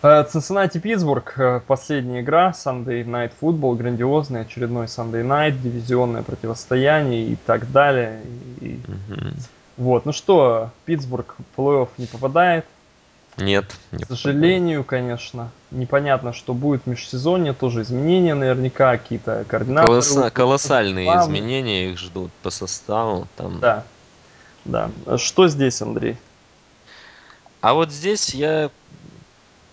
[0.02, 7.26] Э, Цинциннати Питтсбург, э, последняя игра, Sunday Night Football, грандиозный очередной Sunday Night, дивизионное противостояние
[7.26, 8.20] и так далее.
[8.60, 8.80] И...
[8.88, 9.30] Угу.
[9.76, 12.64] Вот, ну что, Питтсбург в плей-офф не попадает,
[13.36, 13.64] нет.
[13.92, 15.50] Не К сожалению, конечно.
[15.70, 19.98] Непонятно, что будет в межсезонье, тоже изменения наверняка, какие-то координаторы.
[19.98, 21.38] Колосса- колоссальные Плавные.
[21.40, 23.26] изменения их ждут по составу.
[23.36, 23.60] Там.
[23.60, 23.84] Да,
[24.64, 24.90] да.
[25.16, 26.16] Что здесь, Андрей?
[27.60, 28.70] А вот здесь я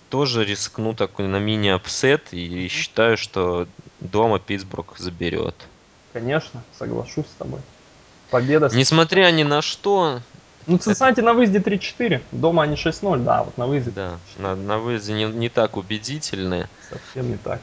[0.09, 3.67] тоже рискну такой на мини-апсет и считаю, что
[3.99, 5.55] дома Питтсбург заберет.
[6.13, 7.59] Конечно, соглашусь с тобой.
[8.29, 8.69] Победа.
[8.73, 10.21] Несмотря ни на что.
[10.67, 11.27] Ну, Цинциннати это...
[11.27, 13.91] на выезде 3-4, дома они 6-0, да, вот на выезде.
[13.91, 16.69] Да, на, на выезде не, не так убедительные.
[16.89, 17.61] Совсем не так.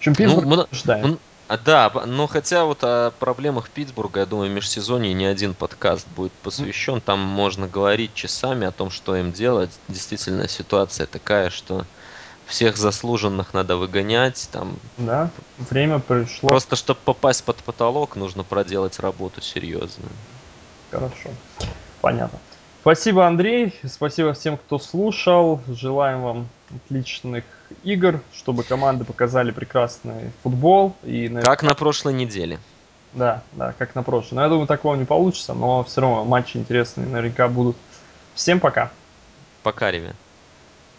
[0.00, 1.18] Чем Питтсбург ну, мы,
[1.52, 6.08] а, да, но хотя вот о проблемах Питтсбурга, я думаю, в межсезонье не один подкаст
[6.16, 7.00] будет посвящен.
[7.00, 9.70] Там можно говорить часами о том, что им делать.
[9.86, 11.84] Действительно, ситуация такая, что
[12.46, 14.48] всех заслуженных надо выгонять.
[14.50, 14.78] Там...
[14.96, 16.48] Да, время пришло.
[16.48, 20.10] Просто, чтобы попасть под потолок, нужно проделать работу серьезную.
[20.92, 21.30] Хорошо,
[22.02, 22.38] понятно.
[22.82, 23.74] Спасибо, Андрей.
[23.88, 25.60] Спасибо всем, кто слушал.
[25.68, 27.44] Желаем вам отличных
[27.82, 30.94] игр, чтобы команды показали прекрасный футбол.
[31.02, 31.44] И, наверное...
[31.44, 32.58] Как на прошлой неделе.
[33.14, 34.36] Да, да, как на прошлой.
[34.36, 37.76] Но я думаю, такого не получится, но все равно матчи интересные наверняка будут.
[38.34, 38.90] Всем пока.
[39.62, 40.16] Пока, ребят.